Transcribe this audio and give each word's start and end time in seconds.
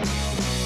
Thank 0.00 0.52
you. 0.52 0.57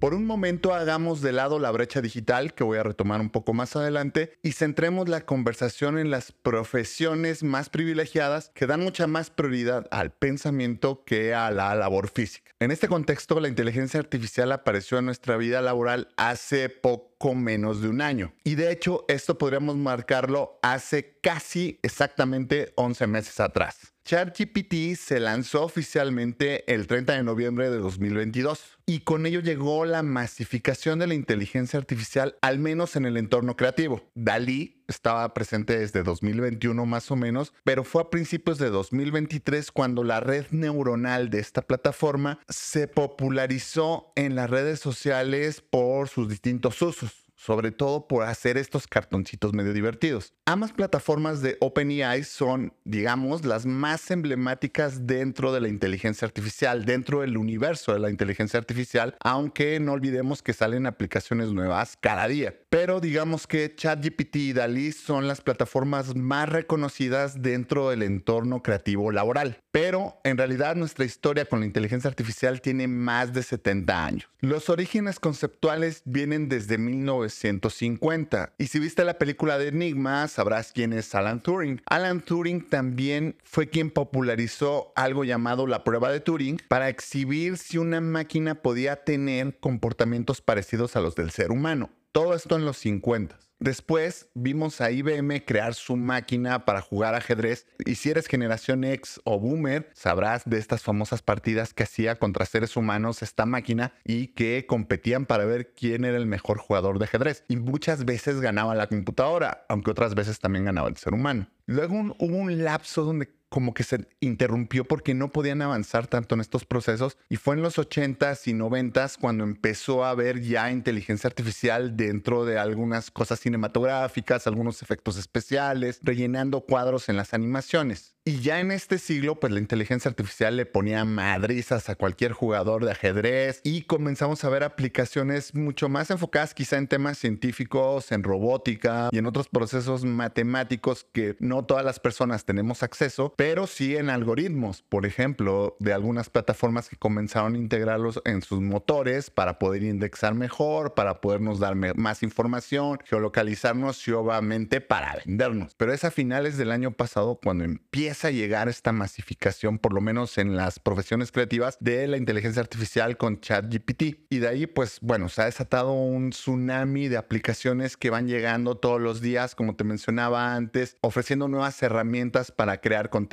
Por 0.00 0.14
un 0.14 0.24
momento 0.24 0.72
hagamos 0.72 1.20
de 1.20 1.30
lado 1.30 1.58
la 1.58 1.70
brecha 1.70 2.00
digital, 2.00 2.54
que 2.54 2.64
voy 2.64 2.78
a 2.78 2.82
retomar 2.82 3.20
un 3.20 3.28
poco 3.28 3.52
más 3.52 3.76
adelante, 3.76 4.32
y 4.42 4.52
centremos 4.52 5.10
la 5.10 5.26
conversación 5.26 5.98
en 5.98 6.10
las 6.10 6.32
profesiones 6.32 7.42
más 7.42 7.68
privilegiadas 7.68 8.50
que 8.54 8.66
dan 8.66 8.80
mucha 8.80 9.06
más 9.06 9.28
prioridad 9.28 9.86
al 9.90 10.10
pensamiento 10.10 11.04
que 11.04 11.34
a 11.34 11.50
la 11.50 11.74
labor 11.74 12.08
física. 12.08 12.50
En 12.60 12.70
este 12.70 12.88
contexto, 12.88 13.40
la 13.40 13.48
inteligencia 13.48 14.00
artificial 14.00 14.52
apareció 14.52 14.98
en 14.98 15.04
nuestra 15.04 15.36
vida 15.36 15.60
laboral 15.60 16.08
hace 16.16 16.70
poco 16.70 17.34
menos 17.34 17.82
de 17.82 17.88
un 17.90 18.00
año. 18.00 18.32
Y 18.42 18.54
de 18.54 18.72
hecho, 18.72 19.04
esto 19.06 19.36
podríamos 19.36 19.76
marcarlo 19.76 20.58
hace 20.62 21.18
casi 21.20 21.78
exactamente 21.82 22.72
11 22.76 23.06
meses 23.06 23.38
atrás. 23.38 23.89
ChatGPT 24.04 24.96
se 24.96 25.20
lanzó 25.20 25.62
oficialmente 25.64 26.72
el 26.72 26.86
30 26.86 27.12
de 27.12 27.22
noviembre 27.22 27.70
de 27.70 27.78
2022 27.78 28.78
y 28.86 29.00
con 29.00 29.24
ello 29.26 29.40
llegó 29.40 29.84
la 29.84 30.02
masificación 30.02 30.98
de 30.98 31.06
la 31.06 31.14
inteligencia 31.14 31.78
artificial, 31.78 32.36
al 32.40 32.58
menos 32.58 32.96
en 32.96 33.06
el 33.06 33.16
entorno 33.16 33.56
creativo. 33.56 34.02
Dalí 34.14 34.82
estaba 34.88 35.32
presente 35.32 35.78
desde 35.78 36.02
2021 36.02 36.84
más 36.86 37.10
o 37.10 37.16
menos, 37.16 37.52
pero 37.62 37.84
fue 37.84 38.02
a 38.02 38.10
principios 38.10 38.58
de 38.58 38.70
2023 38.70 39.70
cuando 39.70 40.02
la 40.02 40.18
red 40.18 40.46
neuronal 40.50 41.30
de 41.30 41.38
esta 41.38 41.62
plataforma 41.62 42.40
se 42.48 42.88
popularizó 42.88 44.12
en 44.16 44.34
las 44.34 44.50
redes 44.50 44.80
sociales 44.80 45.60
por 45.60 46.08
sus 46.08 46.28
distintos 46.28 46.82
usos 46.82 47.29
sobre 47.40 47.72
todo 47.72 48.06
por 48.06 48.24
hacer 48.24 48.58
estos 48.58 48.86
cartoncitos 48.86 49.54
medio 49.54 49.72
divertidos. 49.72 50.34
Ambas 50.44 50.72
plataformas 50.72 51.40
de 51.40 51.56
OpenAI 51.60 52.22
son, 52.22 52.74
digamos, 52.84 53.46
las 53.46 53.64
más 53.64 54.10
emblemáticas 54.10 55.06
dentro 55.06 55.50
de 55.50 55.62
la 55.62 55.68
inteligencia 55.68 56.26
artificial, 56.26 56.84
dentro 56.84 57.22
del 57.22 57.38
universo 57.38 57.94
de 57.94 57.98
la 57.98 58.10
inteligencia 58.10 58.58
artificial, 58.58 59.16
aunque 59.20 59.80
no 59.80 59.92
olvidemos 59.92 60.42
que 60.42 60.52
salen 60.52 60.84
aplicaciones 60.86 61.50
nuevas 61.50 61.96
cada 61.98 62.28
día. 62.28 62.54
Pero 62.68 63.00
digamos 63.00 63.46
que 63.46 63.74
ChatGPT 63.74 64.36
y 64.36 64.52
DALI 64.52 64.92
son 64.92 65.26
las 65.26 65.40
plataformas 65.40 66.14
más 66.14 66.48
reconocidas 66.48 67.40
dentro 67.40 67.88
del 67.88 68.02
entorno 68.02 68.62
creativo 68.62 69.12
laboral. 69.12 69.60
Pero 69.70 70.20
en 70.24 70.36
realidad 70.36 70.76
nuestra 70.76 71.04
historia 71.04 71.44
con 71.44 71.60
la 71.60 71.66
inteligencia 71.66 72.08
artificial 72.08 72.60
tiene 72.60 72.88
más 72.88 73.32
de 73.32 73.42
70 73.42 74.04
años. 74.04 74.28
Los 74.40 74.68
orígenes 74.68 75.20
conceptuales 75.20 76.02
vienen 76.04 76.48
desde 76.48 76.78
1900 76.78 77.70
150. 77.70 78.52
Y 78.58 78.66
si 78.66 78.78
viste 78.78 79.04
la 79.04 79.18
película 79.18 79.58
de 79.58 79.68
Enigma, 79.68 80.28
sabrás 80.28 80.72
quién 80.72 80.92
es 80.92 81.14
Alan 81.14 81.40
Turing. 81.42 81.80
Alan 81.86 82.20
Turing 82.20 82.68
también 82.68 83.36
fue 83.42 83.68
quien 83.68 83.90
popularizó 83.90 84.92
algo 84.94 85.24
llamado 85.24 85.66
la 85.66 85.84
prueba 85.84 86.10
de 86.10 86.20
Turing 86.20 86.60
para 86.68 86.88
exhibir 86.88 87.58
si 87.58 87.78
una 87.78 88.00
máquina 88.00 88.56
podía 88.56 89.04
tener 89.04 89.58
comportamientos 89.58 90.40
parecidos 90.40 90.96
a 90.96 91.00
los 91.00 91.14
del 91.14 91.30
ser 91.30 91.50
humano. 91.50 91.90
Todo 92.12 92.34
esto 92.34 92.56
en 92.56 92.64
los 92.64 92.76
50. 92.78 93.38
Después 93.60 94.30
vimos 94.34 94.80
a 94.80 94.90
IBM 94.90 95.44
crear 95.44 95.74
su 95.74 95.94
máquina 95.94 96.64
para 96.64 96.80
jugar 96.80 97.14
ajedrez 97.14 97.66
y 97.86 97.94
si 97.94 98.10
eres 98.10 98.26
generación 98.26 98.82
X 98.82 99.20
o 99.22 99.38
boomer, 99.38 99.88
sabrás 99.94 100.42
de 100.44 100.58
estas 100.58 100.82
famosas 100.82 101.22
partidas 101.22 101.72
que 101.72 101.84
hacía 101.84 102.18
contra 102.18 102.46
seres 102.46 102.76
humanos 102.76 103.22
esta 103.22 103.46
máquina 103.46 103.92
y 104.04 104.28
que 104.28 104.66
competían 104.66 105.24
para 105.24 105.44
ver 105.44 105.72
quién 105.72 106.04
era 106.04 106.16
el 106.16 106.26
mejor 106.26 106.58
jugador 106.58 106.98
de 106.98 107.04
ajedrez. 107.04 107.44
Y 107.46 107.54
muchas 107.56 108.04
veces 108.04 108.40
ganaba 108.40 108.74
la 108.74 108.88
computadora, 108.88 109.64
aunque 109.68 109.92
otras 109.92 110.16
veces 110.16 110.40
también 110.40 110.64
ganaba 110.64 110.88
el 110.88 110.96
ser 110.96 111.14
humano. 111.14 111.46
Luego 111.66 112.16
hubo 112.18 112.36
un 112.36 112.64
lapso 112.64 113.04
donde 113.04 113.28
como 113.50 113.74
que 113.74 113.82
se 113.82 114.08
interrumpió 114.20 114.84
porque 114.84 115.12
no 115.12 115.30
podían 115.30 115.60
avanzar 115.60 116.06
tanto 116.06 116.34
en 116.34 116.40
estos 116.40 116.64
procesos 116.64 117.18
y 117.28 117.36
fue 117.36 117.56
en 117.56 117.62
los 117.62 117.78
80s 117.78 118.46
y 118.46 118.54
90s 118.54 119.18
cuando 119.20 119.44
empezó 119.44 120.04
a 120.04 120.10
haber 120.10 120.40
ya 120.40 120.70
inteligencia 120.70 121.28
artificial 121.28 121.96
dentro 121.96 122.44
de 122.44 122.58
algunas 122.58 123.10
cosas 123.10 123.40
cinematográficas, 123.40 124.46
algunos 124.46 124.82
efectos 124.82 125.18
especiales, 125.18 126.00
rellenando 126.02 126.62
cuadros 126.62 127.08
en 127.08 127.16
las 127.16 127.34
animaciones. 127.34 128.14
Y 128.22 128.40
ya 128.40 128.60
en 128.60 128.70
este 128.70 128.98
siglo, 128.98 129.40
pues 129.40 129.50
la 129.50 129.60
inteligencia 129.60 130.10
artificial 130.10 130.54
le 130.54 130.66
ponía 130.66 131.06
madrizas 131.06 131.88
a 131.88 131.96
cualquier 131.96 132.32
jugador 132.32 132.84
de 132.84 132.92
ajedrez 132.92 133.62
y 133.64 133.82
comenzamos 133.82 134.44
a 134.44 134.50
ver 134.50 134.62
aplicaciones 134.62 135.54
mucho 135.54 135.88
más 135.88 136.10
enfocadas 136.10 136.52
quizá 136.52 136.76
en 136.76 136.86
temas 136.86 137.16
científicos, 137.16 138.12
en 138.12 138.22
robótica 138.22 139.08
y 139.10 139.18
en 139.18 139.26
otros 139.26 139.48
procesos 139.48 140.04
matemáticos 140.04 141.06
que 141.12 141.34
no 141.40 141.64
todas 141.64 141.84
las 141.84 141.98
personas 141.98 142.44
tenemos 142.44 142.82
acceso, 142.82 143.32
pero 143.40 143.66
sí 143.66 143.96
en 143.96 144.10
algoritmos, 144.10 144.82
por 144.82 145.06
ejemplo, 145.06 145.74
de 145.80 145.94
algunas 145.94 146.28
plataformas 146.28 146.90
que 146.90 146.96
comenzaron 146.96 147.54
a 147.54 147.56
integrarlos 147.56 148.20
en 148.26 148.42
sus 148.42 148.60
motores 148.60 149.30
para 149.30 149.58
poder 149.58 149.82
indexar 149.82 150.34
mejor, 150.34 150.92
para 150.92 151.22
podernos 151.22 151.58
dar 151.58 151.74
más 151.74 152.22
información, 152.22 152.98
geolocalizarnos 153.02 154.06
y 154.06 154.12
obviamente 154.12 154.82
para 154.82 155.16
vendernos. 155.24 155.74
Pero 155.78 155.94
es 155.94 156.04
a 156.04 156.10
finales 156.10 156.58
del 156.58 156.70
año 156.70 156.90
pasado 156.90 157.40
cuando 157.42 157.64
empieza 157.64 158.28
a 158.28 158.30
llegar 158.30 158.68
esta 158.68 158.92
masificación, 158.92 159.78
por 159.78 159.94
lo 159.94 160.02
menos 160.02 160.36
en 160.36 160.54
las 160.54 160.78
profesiones 160.78 161.32
creativas, 161.32 161.78
de 161.80 162.08
la 162.08 162.18
inteligencia 162.18 162.60
artificial 162.60 163.16
con 163.16 163.40
ChatGPT. 163.40 164.26
Y 164.28 164.40
de 164.40 164.48
ahí, 164.48 164.66
pues 164.66 164.98
bueno, 165.00 165.30
se 165.30 165.40
ha 165.40 165.46
desatado 165.46 165.92
un 165.92 166.28
tsunami 166.28 167.08
de 167.08 167.16
aplicaciones 167.16 167.96
que 167.96 168.10
van 168.10 168.28
llegando 168.28 168.76
todos 168.76 169.00
los 169.00 169.22
días, 169.22 169.54
como 169.54 169.76
te 169.76 169.84
mencionaba 169.84 170.54
antes, 170.54 170.98
ofreciendo 171.00 171.48
nuevas 171.48 171.82
herramientas 171.82 172.52
para 172.52 172.82
crear 172.82 173.08
contenido, 173.08 173.29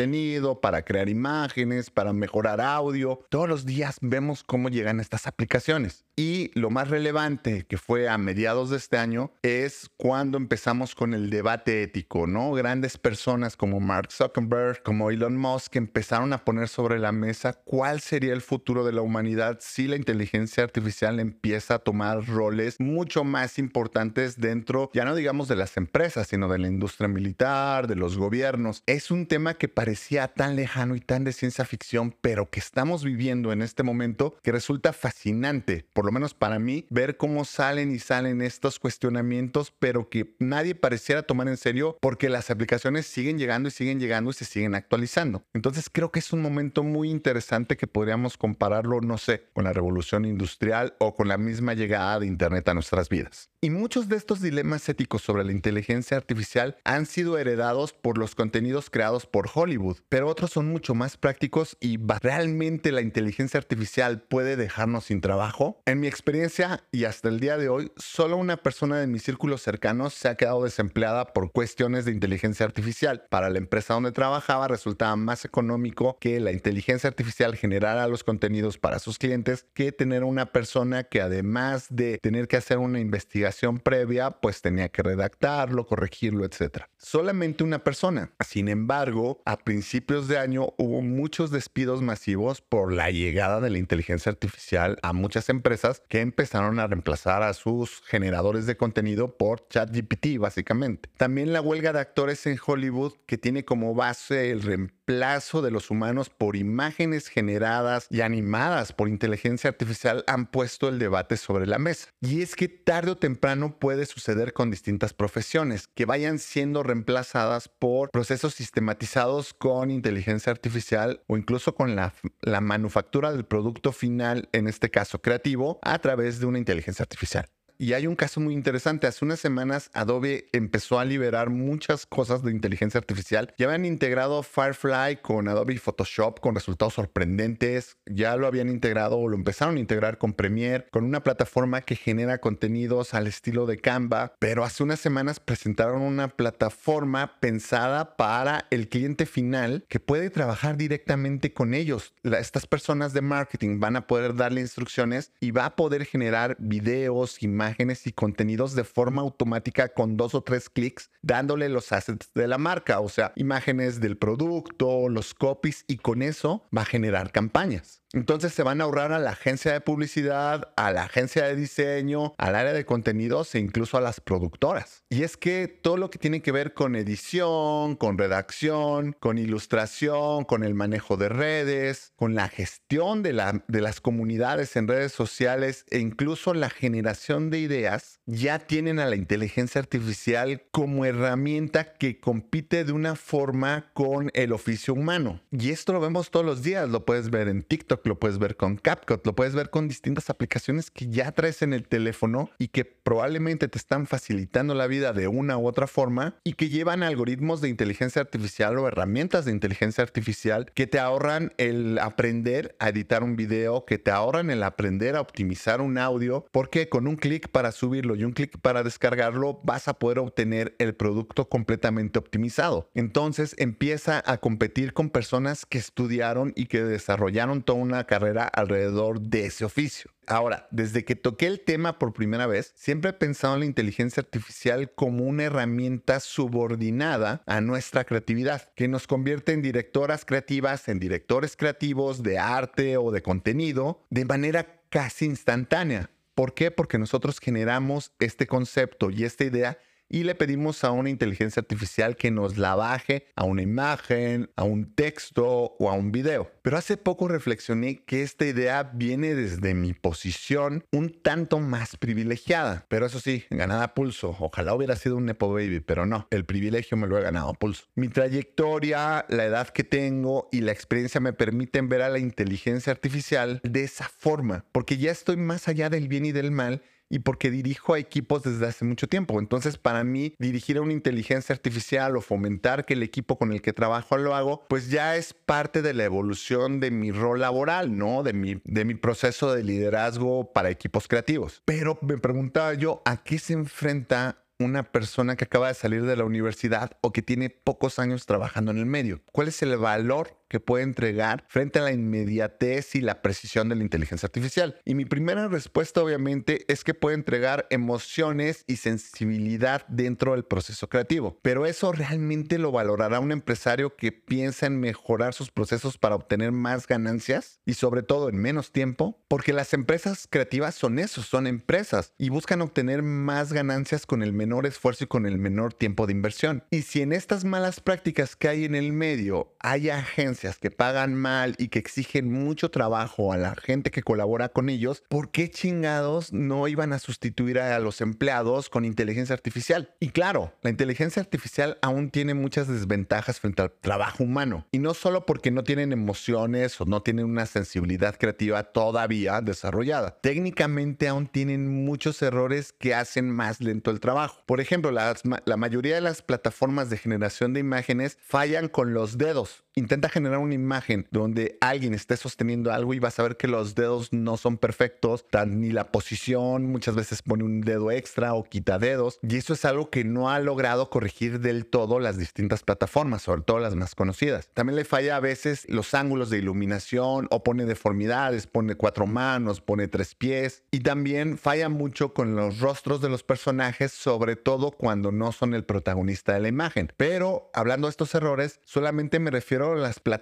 para 0.62 0.84
crear 0.84 1.10
imágenes, 1.10 1.90
para 1.90 2.14
mejorar 2.14 2.62
audio. 2.62 3.20
Todos 3.30 3.50
los 3.50 3.66
días 3.66 3.98
vemos 4.02 4.44
cómo 4.44 4.70
llegan 4.70 5.00
estas 5.00 5.26
aplicaciones. 5.26 6.06
Y 6.16 6.52
lo 6.60 6.70
más 6.70 6.90
relevante 6.90 7.66
que 7.68 7.78
fue 7.78 8.10
a 8.10 8.18
mediados 8.18 8.70
de 8.70 8.78
este 8.78 8.98
año 8.98 9.32
es 9.44 9.90
cuando 9.98 10.38
empezamos 10.38 10.96
con 10.96 11.14
el 11.14 11.30
debate 11.30 11.84
ético, 11.84 12.26
¿no? 12.26 12.54
Grandes 12.54 12.98
personas 12.98 13.56
como 13.56 13.80
Mark 13.80 14.12
Zuckerberg, 14.12 14.82
como 14.82 15.12
Elon 15.12 15.38
Musk 15.38 15.76
empezaron 15.76 16.34
a 16.34 16.44
poner 16.44 16.70
sobre 16.70 16.98
la 16.98 17.12
mesa 17.12 17.54
cuál 17.54 18.00
sería 18.00 18.34
el 18.34 18.42
futuro 18.42 18.84
de 18.84 18.94
la 18.94 19.02
humanidad 19.02 19.60
si 19.62 19.88
la 19.88 19.96
inteligencia 19.96 20.64
artificial 20.64 21.20
empieza 21.20 21.76
a 21.76 21.80
tomar 21.80 22.26
roles 22.26 22.80
mucho 22.80 23.24
más 23.24 23.60
importantes 23.60 24.40
dentro, 24.40 24.90
ya 24.94 25.06
no 25.06 25.14
digamos 25.14 25.48
de 25.48 25.56
las 25.56 25.78
empresas, 25.78 26.28
sino 26.28 26.48
de 26.48 26.58
la 26.58 26.68
industria 26.68 27.08
militar, 27.08 27.88
de 27.88 27.96
los 27.96 28.18
gobiernos. 28.18 28.82
Es 28.88 29.12
un 29.12 29.28
tema 29.28 29.56
que 29.56 29.68
parecía 29.88 30.28
tan 30.28 30.58
lejano 30.58 30.98
y 30.98 31.00
tan 31.00 31.24
de 31.24 31.32
ciencia 31.32 31.64
ficción, 31.64 32.14
pero 32.20 32.50
que 32.50 32.60
estamos 32.60 33.06
viviendo 33.06 33.54
en 33.54 33.62
este 33.62 33.84
momento 33.84 34.36
que 34.44 34.52
resulta 34.52 34.92
fascinante, 34.92 35.86
por 35.94 36.04
lo 36.04 36.12
menos 36.12 36.34
para 36.34 36.60
mí, 36.60 36.86
ver 36.90 37.16
cómo 37.16 37.46
salen 37.46 37.96
y 37.96 38.00
salen 38.00 38.42
estos 38.42 38.80
cuestionamientos, 38.80 39.72
pero 39.80 40.10
que 40.10 40.36
nadie 40.40 40.76
pareciera 40.76 41.24
tomar 41.24 41.48
en 41.48 41.56
serio 41.56 41.98
porque 42.02 42.28
las 42.28 42.50
aplicaciones 42.50 43.06
siguen 43.06 43.40
llegando 43.40 43.70
y 43.70 43.72
siguen 43.72 44.02
llegando 44.02 44.32
y 44.32 44.34
se 44.34 44.44
siguen 44.44 44.76
actualizando. 44.76 45.44
Entonces 45.54 45.90
creo 45.90 46.12
que 46.12 46.20
es 46.20 46.34
un 46.34 46.42
momento 46.42 46.84
muy 46.84 47.10
interesante 47.10 47.78
que 47.78 47.88
podríamos 47.88 48.36
compararlo, 48.36 49.00
no 49.00 49.18
sé, 49.18 49.46
con 49.54 49.64
la 49.64 49.72
revolución 49.72 50.26
industrial 50.26 50.96
o 51.00 51.16
con 51.16 51.30
la 51.30 51.38
misma 51.38 51.76
llegada 51.76 52.20
de 52.20 52.28
Internet 52.28 52.68
a 52.68 52.74
nuestras 52.74 53.08
vidas. 53.08 53.50
Y 53.68 53.70
muchos 53.70 54.08
de 54.08 54.16
estos 54.16 54.40
dilemas 54.40 54.88
éticos 54.88 55.24
sobre 55.24 55.44
la 55.44 55.52
inteligencia 55.52 56.16
artificial 56.16 56.78
han 56.86 57.06
sido 57.06 57.38
heredados 57.38 57.92
por 57.92 58.18
los 58.18 58.34
contenidos 58.34 58.90
creados 58.90 59.26
por 59.26 59.50
Hollywood, 59.54 59.98
pero 60.08 60.30
otros 60.30 60.52
son 60.52 60.70
mucho 60.70 60.96
más 60.96 61.18
prácticos 61.18 61.76
y 61.82 61.98
realmente 61.98 62.94
la 62.94 63.02
inteligencia 63.02 63.58
artificial 63.58 64.22
puede 64.22 64.56
dejarnos 64.56 65.04
sin 65.04 65.20
trabajo. 65.20 65.82
En 65.86 66.00
mi 66.00 66.08
experiencia 66.08 66.86
y 66.94 67.04
hasta 67.04 67.28
el 67.28 67.42
día 67.42 67.58
de 67.58 67.68
hoy, 67.68 67.92
solo 67.98 68.38
una 68.38 68.56
persona 68.56 69.02
de 69.02 69.08
mis 69.08 69.24
círculos 69.24 69.64
cercanos 69.64 70.14
se 70.14 70.30
ha 70.30 70.38
quedado 70.38 70.64
desempleada 70.64 71.34
por 71.34 71.52
cuestiones 71.52 72.06
de 72.06 72.14
inteligencia 72.14 72.66
artificial. 72.66 73.26
Para 73.30 73.50
la 73.50 73.58
empresa 73.58 73.96
donde 73.96 74.14
trabaja, 74.14 74.66
resultaba 74.70 75.18
más 75.18 75.44
económico 75.44 76.18
que 76.22 76.40
la 76.40 76.54
inteligencia 76.54 77.10
artificial 77.10 77.58
generara 77.58 78.08
los 78.08 78.24
contenidos 78.24 78.78
para 78.78 79.00
sus 79.00 79.18
clientes 79.18 79.66
que 79.74 79.92
tener 79.92 80.24
una 80.24 80.54
persona 80.54 81.04
que 81.04 81.20
además 81.20 81.88
de 81.90 82.18
tener 82.20 82.48
que 82.48 82.56
hacer 82.56 82.78
una 82.78 83.02
investigación 83.02 83.57
previa, 83.80 84.32
pues 84.32 84.62
tenía 84.62 84.90
que 84.90 85.04
redactarlo, 85.04 85.86
corregirlo, 85.86 86.46
etc. 86.46 86.84
Solamente 86.98 87.64
una 87.64 87.84
persona. 87.84 88.32
Sin 88.46 88.68
embargo, 88.68 89.42
a 89.46 89.58
principios 89.58 90.28
de 90.28 90.38
año 90.38 90.74
hubo 90.78 91.02
muchos 91.02 91.52
despidos 91.52 92.02
masivos 92.02 92.62
por 92.62 92.94
la 92.94 93.12
llegada 93.12 93.60
de 93.60 93.70
la 93.70 93.78
inteligencia 93.78 94.32
artificial 94.32 94.98
a 95.02 95.14
muchas 95.14 95.50
empresas 95.50 96.02
que 96.08 96.22
empezaron 96.22 96.80
a 96.80 96.88
reemplazar 96.88 97.44
a 97.44 97.54
sus 97.54 98.02
generadores 98.06 98.66
de 98.66 98.78
contenido 98.78 99.38
por 99.38 99.68
ChatGPT, 99.70 100.38
básicamente. 100.40 101.10
También 101.18 101.54
la 101.54 101.62
huelga 101.62 101.94
de 101.94 102.00
actores 102.00 102.46
en 102.48 102.58
Hollywood 102.64 103.14
que 103.26 103.38
tiene 103.38 103.66
como 103.66 103.94
base 103.96 104.52
el 104.52 104.62
reemplazo 104.62 104.97
reemplazo 105.08 105.62
de 105.62 105.72
los 105.72 105.90
humanos 105.90 106.30
por 106.30 106.56
imágenes 106.58 107.30
generadas 107.30 108.08
y 108.10 108.22
animadas 108.22 108.92
por 108.92 109.08
inteligencia 109.08 109.70
artificial 109.70 110.24
han 110.28 110.48
puesto 110.48 110.90
el 110.90 111.00
debate 111.00 111.38
sobre 111.38 111.66
la 111.66 111.80
mesa. 111.80 112.10
Y 112.20 112.42
es 112.42 112.56
que 112.56 112.68
tarde 112.68 113.12
o 113.12 113.18
temprano 113.18 113.78
puede 113.80 114.06
suceder 114.06 114.52
con 114.52 114.70
distintas 114.70 115.14
profesiones 115.14 115.88
que 115.88 116.06
vayan 116.06 116.40
siendo 116.40 116.84
reemplazadas 116.84 117.70
por 117.70 118.12
procesos 118.12 118.56
sistematizados 118.56 119.54
con 119.54 119.92
inteligencia 119.92 120.52
artificial 120.52 121.22
o 121.28 121.38
incluso 121.38 121.74
con 121.74 121.96
la, 121.96 122.14
la 122.42 122.60
manufactura 122.60 123.32
del 123.32 123.46
producto 123.46 123.94
final, 123.94 124.50
en 124.52 124.68
este 124.68 124.90
caso 124.90 125.22
creativo, 125.22 125.80
a 125.84 126.00
través 126.00 126.40
de 126.40 126.48
una 126.48 126.60
inteligencia 126.60 127.04
artificial. 127.04 127.48
Y 127.80 127.94
hay 127.94 128.08
un 128.08 128.16
caso 128.16 128.40
muy 128.40 128.56
interesante. 128.56 129.06
Hace 129.06 129.24
unas 129.24 129.40
semanas 129.40 129.92
Adobe 129.94 130.48
empezó 130.52 131.00
a 131.00 131.06
liberar 131.06 131.52
muchas 131.52 132.08
cosas 132.08 132.42
de 132.42 132.50
inteligencia 132.50 132.98
artificial. 132.98 133.54
Ya 133.58 133.68
habían 133.68 133.86
integrado 133.86 134.42
Firefly 134.42 135.18
con 135.22 135.48
Adobe 135.48 135.78
Photoshop 135.78 136.40
con 136.40 136.56
resultados 136.56 136.96
sorprendentes. 136.96 137.98
Ya 138.08 138.36
lo 138.36 138.48
habían 138.48 138.70
integrado 138.70 139.20
o 139.20 139.28
lo 139.28 139.36
empezaron 139.36 139.78
a 139.78 139.80
integrar 139.80 140.18
con 140.18 140.34
Premiere, 140.34 140.88
con 140.92 141.04
una 141.04 141.22
plataforma 141.22 141.82
que 141.82 141.96
genera 141.96 142.40
contenidos 142.40 143.14
al 143.14 143.28
estilo 143.28 143.68
de 143.68 143.78
Canva. 143.78 144.34
Pero 144.40 144.64
hace 144.64 144.82
unas 144.82 145.00
semanas 145.00 145.40
presentaron 145.40 146.02
una 146.02 146.30
plataforma 146.30 147.40
pensada 147.40 148.18
para 148.18 148.66
el 148.72 148.90
cliente 148.90 149.28
final 149.28 149.86
que 149.88 150.00
puede 150.00 150.32
trabajar 150.32 150.78
directamente 150.78 151.54
con 151.54 151.76
ellos. 151.76 152.14
estas 152.24 152.66
personas 152.66 153.14
de 153.14 153.22
marketing 153.22 153.80
van 153.80 153.98
a 153.98 154.08
poder 154.08 154.36
darle 154.36 154.62
instrucciones 154.62 155.32
y 155.40 155.52
va 155.52 155.66
a 155.66 155.76
poder 155.76 156.06
generar 156.06 156.56
videos, 156.60 157.44
imágenes 157.44 157.67
imágenes 157.68 158.08
y 158.08 158.14
contenidos 158.14 158.76
de 158.76 158.86
forma 158.86 159.22
automática 159.22 159.90
con 159.90 160.16
dos 160.16 160.34
o 160.36 160.42
tres 160.42 160.70
clics, 160.70 161.10
dándole 161.22 161.68
los 161.68 161.92
assets 161.92 162.32
de 162.34 162.48
la 162.48 162.58
marca, 162.58 163.02
o 163.02 163.10
sea, 163.10 163.34
imágenes 163.36 164.00
del 164.00 164.18
producto, 164.18 165.10
los 165.10 165.34
copies, 165.34 165.84
y 165.88 165.98
con 165.98 166.22
eso 166.22 166.66
va 166.76 166.84
a 166.84 166.86
generar 166.86 167.34
campañas. 167.34 168.02
Entonces 168.14 168.54
se 168.54 168.64
van 168.64 168.80
a 168.80 168.86
ahorrar 168.86 169.12
a 169.12 169.20
la 169.20 169.32
agencia 169.32 169.74
de 169.74 169.82
publicidad, 169.82 170.72
a 170.78 170.92
la 170.92 171.04
agencia 171.04 171.46
de 171.46 171.56
diseño, 171.56 172.34
al 172.38 172.56
área 172.56 172.74
de 172.74 172.86
contenidos 172.86 173.54
e 173.56 173.60
incluso 173.60 173.98
a 173.98 174.02
las 174.02 174.22
productoras. 174.22 175.04
Y 175.10 175.24
es 175.24 175.36
que 175.36 175.68
todo 175.68 175.98
lo 175.98 176.10
que 176.10 176.20
tiene 176.20 176.42
que 176.42 176.52
ver 176.52 176.74
con 176.74 176.96
edición, 176.96 177.96
con 177.96 178.18
redacción, 178.18 179.16
con 179.20 179.38
ilustración, 179.38 180.46
con 180.46 180.64
el 180.64 180.74
manejo 180.74 181.18
de 181.18 181.30
redes, 181.30 182.14
con 182.16 182.34
la 182.34 182.48
gestión 182.48 183.24
de, 183.24 183.34
la, 183.34 183.64
de 183.68 183.82
las 183.82 184.00
comunidades 184.00 184.76
en 184.76 184.88
redes 184.88 185.12
sociales 185.12 185.86
e 185.90 186.00
incluso 186.00 186.54
la 186.54 186.70
generación 186.70 187.50
de 187.50 187.60
ideas, 187.60 188.20
ya 188.26 188.60
tienen 188.60 189.00
a 189.00 189.06
la 189.06 189.16
inteligencia 189.16 189.80
artificial 189.80 190.64
como 190.72 191.06
herramienta 191.06 191.94
que 191.94 192.20
compite 192.20 192.86
de 192.86 192.94
una 192.94 193.16
forma 193.16 193.92
con 193.94 194.32
el 194.34 194.54
oficio 194.54 194.94
humano. 194.94 195.42
Y 195.52 195.72
esto 195.72 195.94
lo 195.94 196.00
vemos 196.00 196.32
todos 196.32 196.46
los 196.46 196.64
días, 196.64 196.90
lo 196.90 197.06
puedes 197.06 197.30
ver 197.30 197.48
en 197.48 197.64
TikTok 197.64 197.97
lo 198.06 198.20
puedes 198.20 198.38
ver 198.38 198.56
con 198.56 198.78
CapCut, 198.78 199.26
lo 199.26 199.36
puedes 199.36 199.56
ver 199.56 199.70
con 199.70 199.88
distintas 199.88 200.30
aplicaciones 200.30 200.92
que 200.92 201.08
ya 201.08 201.32
traes 201.32 201.62
en 201.62 201.74
el 201.74 201.88
teléfono 201.88 202.50
y 202.58 202.70
que 202.70 202.86
probablemente 202.86 203.68
te 203.68 203.78
están 203.78 204.08
facilitando 204.08 204.74
la 204.74 204.88
vida 204.88 205.14
de 205.14 205.28
una 205.28 205.58
u 205.58 205.68
otra 205.68 205.88
forma 205.88 206.36
y 206.44 206.54
que 206.54 206.70
llevan 206.70 207.04
algoritmos 207.04 207.62
de 207.62 207.70
inteligencia 207.70 208.22
artificial 208.22 208.78
o 208.78 208.88
herramientas 208.88 209.46
de 209.46 209.52
inteligencia 209.52 210.04
artificial 210.04 210.72
que 210.74 210.88
te 210.88 211.00
ahorran 211.00 211.54
el 211.58 212.00
aprender 212.00 212.76
a 212.80 212.90
editar 212.90 213.24
un 213.24 213.36
video, 213.36 213.86
que 213.86 213.98
te 213.98 214.12
ahorran 214.12 214.50
el 214.50 214.64
aprender 214.64 215.16
a 215.16 215.22
optimizar 215.22 215.82
un 215.82 215.98
audio, 215.98 216.46
porque 216.52 216.90
con 216.90 217.08
un 217.08 217.16
clic 217.16 217.50
para 217.50 217.72
subirlo 217.72 218.16
y 218.16 218.24
un 218.24 218.32
clic 218.32 218.60
para 218.60 218.84
descargarlo 218.84 219.60
vas 219.64 219.88
a 219.88 219.94
poder 219.94 220.20
obtener 220.20 220.76
el 220.80 220.96
producto 220.96 221.50
completamente 221.50 222.20
optimizado. 222.20 222.90
Entonces 222.94 223.56
empieza 223.58 224.24
a 224.26 224.38
competir 224.38 224.94
con 224.94 225.10
personas 225.10 225.66
que 225.66 225.78
estudiaron 225.78 226.54
y 226.56 226.66
que 226.66 226.84
desarrollaron 226.84 227.62
toda 227.62 227.80
una 227.88 228.06
carrera 228.06 228.46
alrededor 228.46 229.22
de 229.22 229.46
ese 229.46 229.66
oficio. 229.66 230.12
Ahora, 230.28 230.68
desde 230.72 231.06
que 231.06 231.16
toqué 231.16 231.48
el 231.48 231.62
tema 231.62 232.00
por 232.00 232.14
primera 232.14 232.48
vez, 232.48 232.74
siempre 232.76 233.12
he 233.12 233.14
pensado 233.14 233.54
en 233.54 233.62
la 233.62 233.66
inteligencia 233.66 234.22
artificial 234.22 234.92
como 234.94 235.24
una 235.24 235.44
herramienta 235.44 236.20
subordinada 236.20 237.42
a 237.46 237.62
nuestra 237.62 238.04
creatividad, 238.04 238.74
que 238.76 238.88
nos 238.88 239.08
convierte 239.08 239.54
en 239.54 239.62
directoras 239.62 240.26
creativas, 240.26 240.90
en 240.90 241.00
directores 241.00 241.56
creativos 241.56 242.24
de 242.24 242.40
arte 242.40 242.98
o 242.98 243.12
de 243.12 243.22
contenido, 243.22 244.06
de 244.10 244.26
manera 244.26 244.82
casi 244.90 245.26
instantánea. 245.26 246.10
¿Por 246.36 246.54
qué? 246.54 246.72
Porque 246.72 247.00
nosotros 247.00 247.40
generamos 247.40 248.12
este 248.20 248.48
concepto 248.48 249.10
y 249.10 249.24
esta 249.24 249.46
idea 249.46 249.80
y 250.10 250.24
le 250.24 250.36
pedimos 250.36 250.84
a 250.84 250.92
una 250.92 251.10
inteligencia 251.10 251.60
artificial 251.60 252.16
que 252.16 252.32
nos 252.32 252.58
la 252.58 252.76
baje 252.76 253.28
a 253.36 253.44
una 253.44 253.62
imagen, 253.62 254.50
a 254.56 254.64
un 254.64 254.94
texto 254.94 255.76
o 255.80 255.90
a 255.90 255.94
un 255.94 256.12
video. 256.12 256.52
Pero 256.62 256.78
hace 256.78 256.98
poco 256.98 257.28
reflexioné 257.28 258.04
que 258.06 258.24
esta 258.24 258.46
idea 258.46 258.84
viene 258.84 259.36
desde 259.36 259.74
mi 259.74 259.94
posición 259.94 260.86
un 260.92 261.22
tanto 261.22 261.60
más 261.60 261.98
privilegiada. 261.98 262.86
Pero 262.90 263.06
eso 263.06 263.20
sí, 263.20 263.46
ganada 263.50 263.94
pulso. 263.94 264.36
Ojalá 264.40 264.74
hubiera 264.74 264.96
sido 264.96 265.18
un 265.18 265.26
Nepo 265.26 265.52
Baby, 265.52 265.80
pero 265.80 266.06
no, 266.06 266.28
el 266.32 266.46
privilegio 266.46 266.98
me 266.98 267.08
lo 267.08 267.18
he 267.18 267.22
ganado 267.22 267.54
pulso. 267.54 267.86
Mi 267.96 268.08
trayectoria, 268.08 269.26
la 269.30 269.46
edad 269.46 269.70
que 269.70 269.84
tengo 269.84 270.50
y 270.52 270.62
la 270.62 270.72
experiencia 270.72 271.20
me 271.20 271.34
permiten 271.34 271.90
ver 271.90 272.02
a 272.02 272.10
la 272.10 272.20
inteligencia 272.20 272.92
artificial 272.92 273.60
de 273.64 273.84
esa 273.84 274.10
forma, 274.10 274.66
porque 274.72 274.98
ya 274.98 275.12
estoy 275.12 275.38
más 275.38 275.68
allá 275.68 275.90
del 275.90 276.08
bien 276.08 276.26
y 276.26 276.32
del 276.32 276.52
mal 276.52 276.82
y 277.10 277.20
porque 277.20 277.52
dirijo 277.52 277.94
a 277.94 278.00
equipos 278.00 278.44
desde 278.44 278.68
hace 278.68 278.86
mucho 278.86 279.08
tiempo. 279.08 279.40
Entonces, 279.40 279.78
para 279.78 280.04
mí, 280.04 280.34
dirigir 280.40 280.78
a 280.78 280.82
una 280.82 280.94
inteligencia 280.94 281.54
artificial 281.54 282.16
o 282.18 282.22
fomentar 282.22 282.86
que 282.86 282.94
el 282.94 283.04
equipo 283.04 283.38
con 283.38 283.54
el 283.54 283.62
que 283.62 283.74
trabajo 283.74 284.18
lo 284.18 284.36
hago, 284.36 284.66
pues 284.68 284.90
ya 284.90 285.16
es 285.16 285.34
parte 285.34 285.82
de 285.82 285.94
la 285.94 286.04
evolución 286.04 286.80
de 286.80 286.92
mi 286.92 287.12
rol 287.12 287.42
laboral, 287.42 287.98
¿no? 287.98 288.24
De 288.24 288.34
mi, 288.34 288.62
de 288.64 288.86
mi 288.86 288.96
proceso 288.96 289.54
de 289.54 289.64
liderazgo 289.64 290.52
para 290.54 290.70
equipos 290.70 291.08
creativos. 291.08 291.62
Pero 291.66 291.98
me 292.02 292.18
preguntaba 292.18 292.74
yo, 292.74 293.02
¿a 293.06 293.24
qué 293.24 293.40
se 293.40 293.54
enfrenta 293.54 294.44
una 294.60 294.84
persona 294.84 295.36
que 295.36 295.46
acaba 295.46 295.68
de 295.68 295.76
salir 295.76 296.04
de 296.04 296.16
la 296.16 296.26
universidad 296.26 296.98
o 297.02 297.14
que 297.14 297.22
tiene 297.22 297.50
pocos 297.50 298.00
años 298.00 298.26
trabajando 298.26 298.72
en 298.72 298.80
el 298.80 298.86
medio? 298.86 299.22
¿Cuál 299.32 299.50
es 299.50 299.62
el 299.62 299.78
valor 299.78 300.38
que 300.48 300.60
puede 300.60 300.84
entregar 300.84 301.46
frente 301.48 301.80
a 301.80 301.84
la 301.84 301.92
inmediatez 301.92 302.96
y 302.96 303.02
la 303.02 303.22
precisión 303.22 303.70
de 303.70 303.76
la 303.76 303.84
inteligencia 303.84 304.28
artificial? 304.28 304.80
Y 304.86 304.96
mi 304.96 305.06
primera 305.06 305.48
respuesta 305.48 306.02
obviamente 306.02 306.66
es 306.72 306.84
que 306.84 306.94
puede 306.94 307.16
entregar 307.16 307.68
emociones 307.70 308.64
y 308.68 308.78
sensibilidad 308.78 309.86
dentro 309.88 310.34
del 310.34 310.46
proceso 310.46 310.88
creativo. 310.90 311.40
Pero 311.42 311.66
eso 311.66 311.92
realmente 311.92 312.58
lo 312.58 312.72
valorará 312.72 313.20
un 313.20 313.32
empresario 313.32 313.96
que 313.96 314.12
piensa 314.12 314.68
en 314.68 314.80
mejorar 314.80 315.34
sus 315.34 315.52
procesos 315.52 315.98
para 315.98 316.16
obtener 316.16 316.52
más 316.52 316.88
ganancias 316.88 317.60
y 317.66 317.74
sobre 317.74 318.04
todo 318.04 318.30
en 318.30 318.38
menos 318.38 318.72
tiempo, 318.72 319.20
porque 319.28 319.54
las 319.54 319.74
empresas 319.74 320.28
creativas 320.30 320.76
son 320.76 321.00
eso, 321.00 321.24
son 321.24 321.48
empresas 321.48 322.14
y 322.18 322.30
buscan 322.30 322.62
obtener 322.62 323.02
más 323.02 323.54
ganancias 323.54 324.06
con 324.06 324.24
el 324.24 324.34
menor 324.34 324.66
esfuerzo 324.66 325.06
y 325.06 325.08
con 325.08 325.26
el 325.26 325.38
menor 325.38 325.74
tiempo 325.74 326.06
de 326.06 326.14
inversión. 326.14 326.64
Y 326.72 326.84
si 326.84 327.02
en 327.02 327.12
estas 327.12 327.44
malas 327.44 327.80
prácticas 327.80 328.36
que 328.36 328.48
hay 328.48 328.66
en 328.66 328.76
el 328.76 328.94
medio 328.94 329.56
hay 329.60 329.90
agencias 329.90 330.37
que 330.38 330.70
pagan 330.70 331.16
mal 331.16 331.56
y 331.58 331.70
que 331.70 331.80
exigen 331.80 332.32
mucho 332.32 332.70
trabajo 332.70 333.34
a 333.34 333.38
la 333.38 333.56
gente 333.56 333.90
que 333.90 334.04
colabora 334.04 334.50
con 334.50 334.70
ellos, 334.70 335.04
¿por 335.10 335.32
qué 335.32 335.50
chingados 335.50 336.32
no 336.32 336.68
iban 336.68 336.94
a 336.94 337.00
sustituir 337.00 337.60
a 337.60 337.80
los 337.80 338.02
empleados 338.02 338.70
con 338.70 338.86
inteligencia 338.86 339.34
artificial? 339.34 339.96
Y 340.00 340.10
claro, 340.10 340.54
la 340.62 340.70
inteligencia 340.70 341.22
artificial 341.22 341.80
aún 341.82 342.12
tiene 342.12 342.36
muchas 342.36 342.68
desventajas 342.68 343.40
frente 343.40 343.64
al 343.64 343.72
trabajo 343.72 344.24
humano. 344.24 344.68
Y 344.72 344.80
no 344.80 344.94
solo 344.94 345.26
porque 345.26 345.50
no 345.50 345.64
tienen 345.64 345.92
emociones 345.92 346.80
o 346.80 346.86
no 346.86 347.02
tienen 347.02 347.26
una 347.26 347.48
sensibilidad 347.48 348.16
creativa 348.18 348.64
todavía 348.64 349.42
desarrollada. 349.42 350.20
Técnicamente 350.22 351.08
aún 351.08 351.28
tienen 351.28 351.84
muchos 351.84 352.22
errores 352.22 352.74
que 352.78 352.94
hacen 352.94 353.32
más 353.32 353.60
lento 353.60 353.90
el 353.90 354.00
trabajo. 354.00 354.44
Por 354.46 354.62
ejemplo, 354.62 354.92
la 354.92 355.58
mayoría 355.58 355.96
de 355.96 356.02
las 356.02 356.22
plataformas 356.22 356.92
de 356.92 356.98
generación 356.98 357.54
de 357.54 357.62
imágenes 357.62 358.20
fallan 358.22 358.68
con 358.68 358.94
los 358.94 359.18
dedos 359.18 359.64
intenta 359.78 360.10
generar 360.28 360.44
una 360.44 360.54
imagen 360.54 361.08
donde 361.10 361.58
alguien 361.62 361.94
esté 361.94 362.18
sosteniendo 362.18 362.72
algo 362.74 362.94
y 362.94 363.00
vas 363.00 363.18
a 363.20 363.24
ver 363.24 363.38
que 363.38 363.48
los 363.48 363.76
dedos 363.76 364.12
no 364.12 364.36
son 364.36 364.58
perfectos, 364.58 365.26
ni 365.48 365.72
la 365.72 365.92
posición, 365.92 366.66
muchas 366.66 366.96
veces 366.96 367.22
pone 367.22 367.44
un 367.44 367.62
dedo 367.62 367.92
extra 367.92 368.34
o 368.34 368.44
quita 368.44 368.78
dedos. 368.78 369.20
Y 369.22 369.38
eso 369.38 369.54
es 369.54 369.64
algo 369.64 369.90
que 369.90 370.04
no 370.04 370.30
ha 370.30 370.40
logrado 370.40 370.90
corregir 370.90 371.40
del 371.40 371.66
todo 371.66 372.00
las 372.00 372.18
distintas 372.18 372.64
plataformas, 372.64 373.22
sobre 373.22 373.42
todo 373.42 373.60
las 373.60 373.76
más 373.76 373.96
conocidas. 373.96 374.50
También 374.54 374.76
le 374.76 374.86
falla 374.86 375.16
a 375.16 375.20
veces 375.22 375.66
los 375.70 375.94
ángulos 375.94 376.30
de 376.30 376.40
iluminación 376.40 377.28
o 377.32 377.44
pone 377.44 377.66
deformidades, 377.66 378.48
pone 378.48 378.76
cuatro 378.76 379.08
manos, 379.08 379.62
pone 379.62 379.88
tres 379.88 380.16
pies. 380.16 380.64
Y 380.72 380.82
también 380.82 381.38
falla 381.38 381.70
mucho 381.70 382.14
con 382.14 382.36
los 382.36 382.60
rostros 382.60 383.00
de 383.02 383.10
los 383.10 383.24
personajes, 383.24 383.92
sobre 383.94 384.36
todo 384.36 384.72
cuando 384.72 385.12
no 385.12 385.32
son 385.32 385.54
el 385.54 385.64
protagonista 385.64 386.34
de 386.34 386.42
la 386.42 386.48
imagen. 386.50 386.92
Pero 386.98 387.50
hablando 387.54 387.88
de 387.88 387.92
estos 387.92 388.14
errores, 388.14 388.60
solamente 388.66 389.20
me 389.20 389.32
refiero 389.32 389.76
las 389.76 390.00
plataformas 390.00 390.17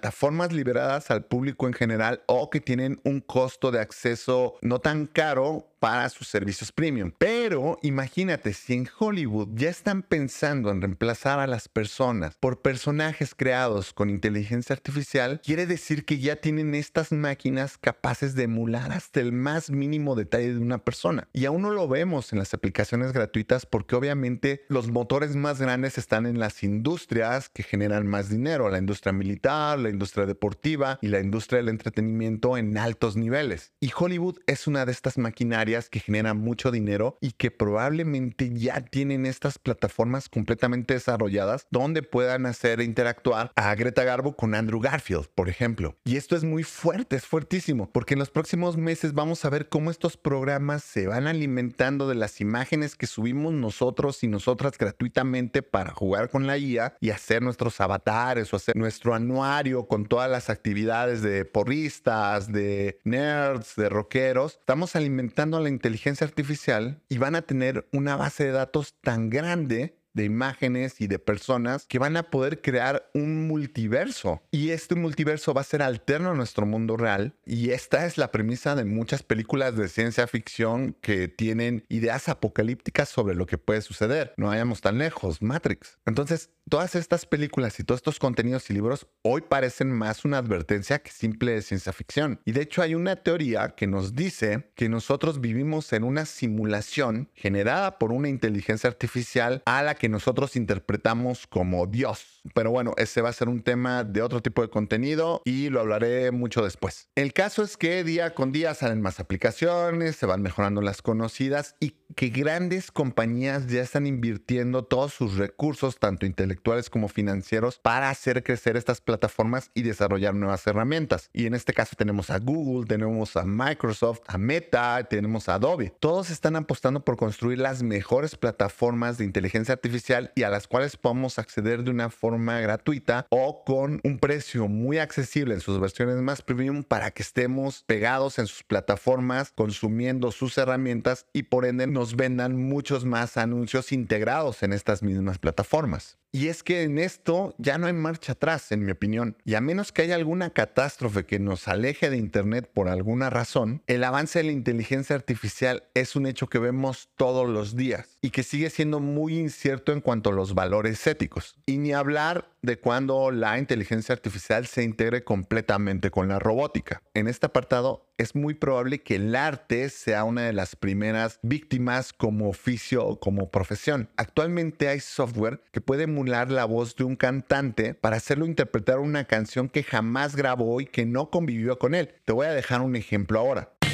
liberadas 0.52 1.10
al 1.10 1.24
público 1.24 1.66
en 1.66 1.72
general 1.72 2.22
o 2.26 2.50
que 2.50 2.60
tienen 2.60 3.00
un 3.04 3.20
costo 3.20 3.70
de 3.70 3.80
acceso 3.80 4.56
no 4.62 4.80
tan 4.80 5.06
caro 5.06 5.75
para 5.86 6.08
sus 6.08 6.26
servicios 6.26 6.72
premium. 6.72 7.12
Pero 7.16 7.78
imagínate, 7.80 8.54
si 8.54 8.74
en 8.74 8.88
Hollywood 8.98 9.50
ya 9.54 9.70
están 9.70 10.02
pensando 10.02 10.72
en 10.72 10.80
reemplazar 10.80 11.38
a 11.38 11.46
las 11.46 11.68
personas 11.68 12.36
por 12.40 12.60
personajes 12.60 13.36
creados 13.36 13.92
con 13.92 14.10
inteligencia 14.10 14.74
artificial, 14.74 15.40
quiere 15.44 15.64
decir 15.64 16.04
que 16.04 16.18
ya 16.18 16.34
tienen 16.40 16.74
estas 16.74 17.12
máquinas 17.12 17.78
capaces 17.78 18.34
de 18.34 18.42
emular 18.42 18.90
hasta 18.90 19.20
el 19.20 19.30
más 19.30 19.70
mínimo 19.70 20.16
detalle 20.16 20.54
de 20.54 20.58
una 20.58 20.78
persona. 20.78 21.28
Y 21.32 21.44
aún 21.44 21.62
no 21.62 21.70
lo 21.70 21.86
vemos 21.86 22.32
en 22.32 22.40
las 22.40 22.52
aplicaciones 22.52 23.12
gratuitas 23.12 23.64
porque 23.64 23.94
obviamente 23.94 24.64
los 24.68 24.88
motores 24.90 25.36
más 25.36 25.60
grandes 25.60 25.98
están 25.98 26.26
en 26.26 26.40
las 26.40 26.64
industrias 26.64 27.48
que 27.48 27.62
generan 27.62 28.08
más 28.08 28.28
dinero, 28.28 28.70
la 28.70 28.78
industria 28.78 29.12
militar, 29.12 29.78
la 29.78 29.90
industria 29.90 30.26
deportiva 30.26 30.98
y 31.00 31.06
la 31.06 31.20
industria 31.20 31.58
del 31.58 31.68
entretenimiento 31.68 32.56
en 32.56 32.76
altos 32.76 33.14
niveles. 33.14 33.72
Y 33.78 33.92
Hollywood 33.96 34.40
es 34.48 34.66
una 34.66 34.84
de 34.84 34.90
estas 34.90 35.16
maquinarias 35.16 35.75
que 35.84 36.00
genera 36.00 36.34
mucho 36.34 36.70
dinero 36.70 37.18
y 37.20 37.32
que 37.32 37.50
probablemente 37.50 38.50
ya 38.52 38.80
tienen 38.80 39.26
estas 39.26 39.58
plataformas 39.58 40.28
completamente 40.28 40.94
desarrolladas 40.94 41.66
donde 41.70 42.02
puedan 42.02 42.46
hacer 42.46 42.80
interactuar 42.80 43.52
a 43.54 43.74
Greta 43.74 44.04
Garbo 44.04 44.36
con 44.36 44.54
Andrew 44.54 44.80
Garfield, 44.80 45.28
por 45.34 45.48
ejemplo. 45.48 45.96
Y 46.04 46.16
esto 46.16 46.36
es 46.36 46.44
muy 46.44 46.62
fuerte, 46.62 47.16
es 47.16 47.26
fuertísimo, 47.26 47.90
porque 47.92 48.14
en 48.14 48.20
los 48.20 48.30
próximos 48.30 48.76
meses 48.76 49.14
vamos 49.14 49.44
a 49.44 49.50
ver 49.50 49.68
cómo 49.68 49.90
estos 49.90 50.16
programas 50.16 50.82
se 50.82 51.06
van 51.06 51.26
alimentando 51.26 52.08
de 52.08 52.14
las 52.14 52.40
imágenes 52.40 52.96
que 52.96 53.06
subimos 53.06 53.52
nosotros 53.52 54.22
y 54.22 54.28
nosotras 54.28 54.78
gratuitamente 54.78 55.62
para 55.62 55.92
jugar 55.92 56.30
con 56.30 56.46
la 56.46 56.58
IA 56.58 56.96
y 57.00 57.10
hacer 57.10 57.42
nuestros 57.42 57.80
avatares 57.80 58.52
o 58.52 58.56
hacer 58.56 58.76
nuestro 58.76 59.14
anuario 59.14 59.86
con 59.86 60.06
todas 60.06 60.30
las 60.30 60.50
actividades 60.50 61.22
de 61.22 61.44
porristas, 61.44 62.52
de 62.52 62.98
nerds, 63.04 63.76
de 63.76 63.88
rockeros. 63.88 64.58
Estamos 64.60 64.96
alimentando 64.96 65.55
la 65.60 65.68
inteligencia 65.68 66.26
artificial 66.26 67.02
y 67.08 67.18
van 67.18 67.34
a 67.34 67.42
tener 67.42 67.88
una 67.92 68.16
base 68.16 68.44
de 68.44 68.52
datos 68.52 68.94
tan 69.00 69.30
grande 69.30 69.98
de 70.16 70.24
imágenes 70.24 71.00
y 71.00 71.06
de 71.06 71.18
personas 71.18 71.86
que 71.86 71.98
van 71.98 72.16
a 72.16 72.24
poder 72.24 72.62
crear 72.62 73.08
un 73.14 73.46
multiverso. 73.46 74.42
Y 74.50 74.70
este 74.70 74.94
multiverso 74.94 75.54
va 75.54 75.60
a 75.60 75.64
ser 75.64 75.82
alterno 75.82 76.30
a 76.30 76.34
nuestro 76.34 76.66
mundo 76.66 76.96
real. 76.96 77.34
Y 77.44 77.70
esta 77.70 78.06
es 78.06 78.18
la 78.18 78.32
premisa 78.32 78.74
de 78.74 78.84
muchas 78.84 79.22
películas 79.22 79.76
de 79.76 79.88
ciencia 79.88 80.26
ficción 80.26 80.96
que 81.02 81.28
tienen 81.28 81.84
ideas 81.88 82.28
apocalípticas 82.28 83.08
sobre 83.10 83.34
lo 83.34 83.46
que 83.46 83.58
puede 83.58 83.82
suceder. 83.82 84.32
No 84.38 84.46
vayamos 84.46 84.80
tan 84.80 84.98
lejos, 84.98 85.42
Matrix. 85.42 85.98
Entonces, 86.06 86.50
todas 86.68 86.94
estas 86.94 87.26
películas 87.26 87.78
y 87.78 87.84
todos 87.84 87.98
estos 87.98 88.18
contenidos 88.18 88.70
y 88.70 88.74
libros 88.74 89.06
hoy 89.22 89.42
parecen 89.42 89.92
más 89.92 90.24
una 90.24 90.38
advertencia 90.38 90.98
que 90.98 91.10
simple 91.10 91.60
ciencia 91.62 91.92
ficción. 91.92 92.40
Y 92.44 92.52
de 92.52 92.62
hecho 92.62 92.82
hay 92.82 92.94
una 92.94 93.16
teoría 93.16 93.74
que 93.76 93.86
nos 93.86 94.14
dice 94.14 94.70
que 94.74 94.88
nosotros 94.88 95.40
vivimos 95.40 95.92
en 95.92 96.04
una 96.04 96.24
simulación 96.24 97.30
generada 97.34 97.98
por 97.98 98.12
una 98.12 98.28
inteligencia 98.28 98.88
artificial 98.88 99.62
a 99.66 99.82
la 99.82 99.94
que 99.94 100.05
nosotros 100.08 100.56
interpretamos 100.56 101.46
como 101.46 101.86
Dios. 101.86 102.40
Pero 102.54 102.70
bueno, 102.70 102.94
ese 102.96 103.22
va 103.22 103.30
a 103.30 103.32
ser 103.32 103.48
un 103.48 103.62
tema 103.62 104.04
de 104.04 104.22
otro 104.22 104.40
tipo 104.40 104.62
de 104.62 104.68
contenido 104.68 105.42
y 105.44 105.68
lo 105.68 105.80
hablaré 105.80 106.30
mucho 106.30 106.62
después. 106.62 107.08
El 107.14 107.32
caso 107.32 107.62
es 107.62 107.76
que 107.76 108.04
día 108.04 108.34
con 108.34 108.52
día 108.52 108.74
salen 108.74 109.02
más 109.02 109.20
aplicaciones, 109.20 110.16
se 110.16 110.26
van 110.26 110.42
mejorando 110.42 110.80
las 110.80 111.02
conocidas 111.02 111.74
y 111.80 111.94
que 112.14 112.28
grandes 112.28 112.92
compañías 112.92 113.66
ya 113.66 113.82
están 113.82 114.06
invirtiendo 114.06 114.84
todos 114.84 115.12
sus 115.12 115.36
recursos, 115.36 115.98
tanto 115.98 116.24
intelectuales 116.24 116.88
como 116.88 117.08
financieros, 117.08 117.78
para 117.82 118.10
hacer 118.10 118.42
crecer 118.44 118.76
estas 118.76 119.00
plataformas 119.00 119.70
y 119.74 119.82
desarrollar 119.82 120.34
nuevas 120.34 120.66
herramientas. 120.66 121.30
Y 121.32 121.46
en 121.46 121.54
este 121.54 121.72
caso 121.72 121.96
tenemos 121.96 122.30
a 122.30 122.38
Google, 122.38 122.86
tenemos 122.86 123.36
a 123.36 123.44
Microsoft, 123.44 124.20
a 124.28 124.38
Meta, 124.38 125.02
tenemos 125.10 125.48
a 125.48 125.54
Adobe. 125.54 125.92
Todos 125.98 126.30
están 126.30 126.56
apostando 126.56 127.04
por 127.04 127.16
construir 127.16 127.58
las 127.58 127.82
mejores 127.82 128.36
plataformas 128.36 129.18
de 129.18 129.24
inteligencia 129.24 129.74
artificial 129.74 129.95
y 130.34 130.42
a 130.42 130.50
las 130.50 130.68
cuales 130.68 130.96
podemos 130.96 131.38
acceder 131.38 131.82
de 131.82 131.90
una 131.90 132.10
forma 132.10 132.60
gratuita 132.60 133.26
o 133.30 133.64
con 133.64 134.00
un 134.04 134.18
precio 134.18 134.68
muy 134.68 134.98
accesible 134.98 135.54
en 135.54 135.60
sus 135.60 135.80
versiones 135.80 136.16
más 136.16 136.42
premium 136.42 136.82
para 136.82 137.10
que 137.10 137.22
estemos 137.22 137.84
pegados 137.86 138.38
en 138.38 138.46
sus 138.46 138.62
plataformas 138.62 139.52
consumiendo 139.54 140.32
sus 140.32 140.58
herramientas 140.58 141.26
y 141.32 141.44
por 141.44 141.64
ende 141.64 141.86
nos 141.86 142.16
vendan 142.16 142.56
muchos 142.56 143.04
más 143.04 143.36
anuncios 143.36 143.92
integrados 143.92 144.62
en 144.62 144.72
estas 144.72 145.02
mismas 145.02 145.38
plataformas. 145.38 146.18
Y 146.36 146.48
es 146.48 146.62
que 146.62 146.82
en 146.82 146.98
esto 146.98 147.54
ya 147.56 147.78
no 147.78 147.86
hay 147.86 147.94
marcha 147.94 148.32
atrás, 148.32 148.70
en 148.70 148.84
mi 148.84 148.92
opinión. 148.92 149.38
Y 149.46 149.54
a 149.54 149.62
menos 149.62 149.90
que 149.90 150.02
haya 150.02 150.16
alguna 150.16 150.50
catástrofe 150.50 151.24
que 151.24 151.38
nos 151.38 151.66
aleje 151.66 152.10
de 152.10 152.18
Internet 152.18 152.70
por 152.74 152.90
alguna 152.90 153.30
razón, 153.30 153.82
el 153.86 154.04
avance 154.04 154.40
de 154.40 154.44
la 154.44 154.52
inteligencia 154.52 155.16
artificial 155.16 155.84
es 155.94 156.14
un 156.14 156.26
hecho 156.26 156.48
que 156.48 156.58
vemos 156.58 157.08
todos 157.16 157.48
los 157.48 157.74
días 157.74 158.18
y 158.20 158.32
que 158.32 158.42
sigue 158.42 158.68
siendo 158.68 159.00
muy 159.00 159.38
incierto 159.38 159.92
en 159.92 160.02
cuanto 160.02 160.28
a 160.28 160.34
los 160.34 160.52
valores 160.52 161.06
éticos. 161.06 161.56
Y 161.64 161.78
ni 161.78 161.94
hablar 161.94 162.50
de 162.60 162.78
cuando 162.78 163.30
la 163.30 163.58
inteligencia 163.58 164.12
artificial 164.12 164.66
se 164.66 164.82
integre 164.82 165.24
completamente 165.24 166.10
con 166.10 166.28
la 166.28 166.38
robótica. 166.38 167.00
En 167.14 167.28
este 167.28 167.46
apartado 167.46 168.10
es 168.18 168.34
muy 168.34 168.54
probable 168.54 169.02
que 169.02 169.16
el 169.16 169.34
arte 169.34 169.88
sea 169.90 170.24
una 170.24 170.42
de 170.42 170.52
las 170.52 170.76
primeras 170.76 171.38
víctimas 171.42 172.12
como 172.12 172.48
oficio 172.48 173.04
o 173.04 173.18
como 173.20 173.50
profesión. 173.50 174.08
Actualmente 174.16 174.88
hay 174.88 175.00
software 175.00 175.60
que 175.72 175.80
puede 175.80 176.04
emular 176.04 176.50
la 176.50 176.64
voz 176.64 176.94
de 176.96 177.04
un 177.04 177.16
cantante 177.16 177.94
para 177.94 178.16
hacerlo 178.16 178.46
interpretar 178.46 178.98
una 178.98 179.24
canción 179.24 179.68
que 179.68 179.82
jamás 179.82 180.36
grabó 180.36 180.80
y 180.80 180.86
que 180.86 181.04
no 181.04 181.30
convivió 181.30 181.78
con 181.78 181.94
él. 181.94 182.14
Te 182.24 182.32
voy 182.32 182.46
a 182.46 182.52
dejar 182.52 182.80
un 182.80 182.96
ejemplo 182.96 183.38
ahora. 183.38 183.72
¿qué 183.80 183.88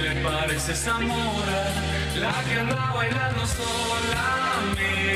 le 0.00 0.20
parece 0.22 0.74
La 2.20 2.44
que 2.44 2.54
anda 2.58 2.92
me 4.74 5.08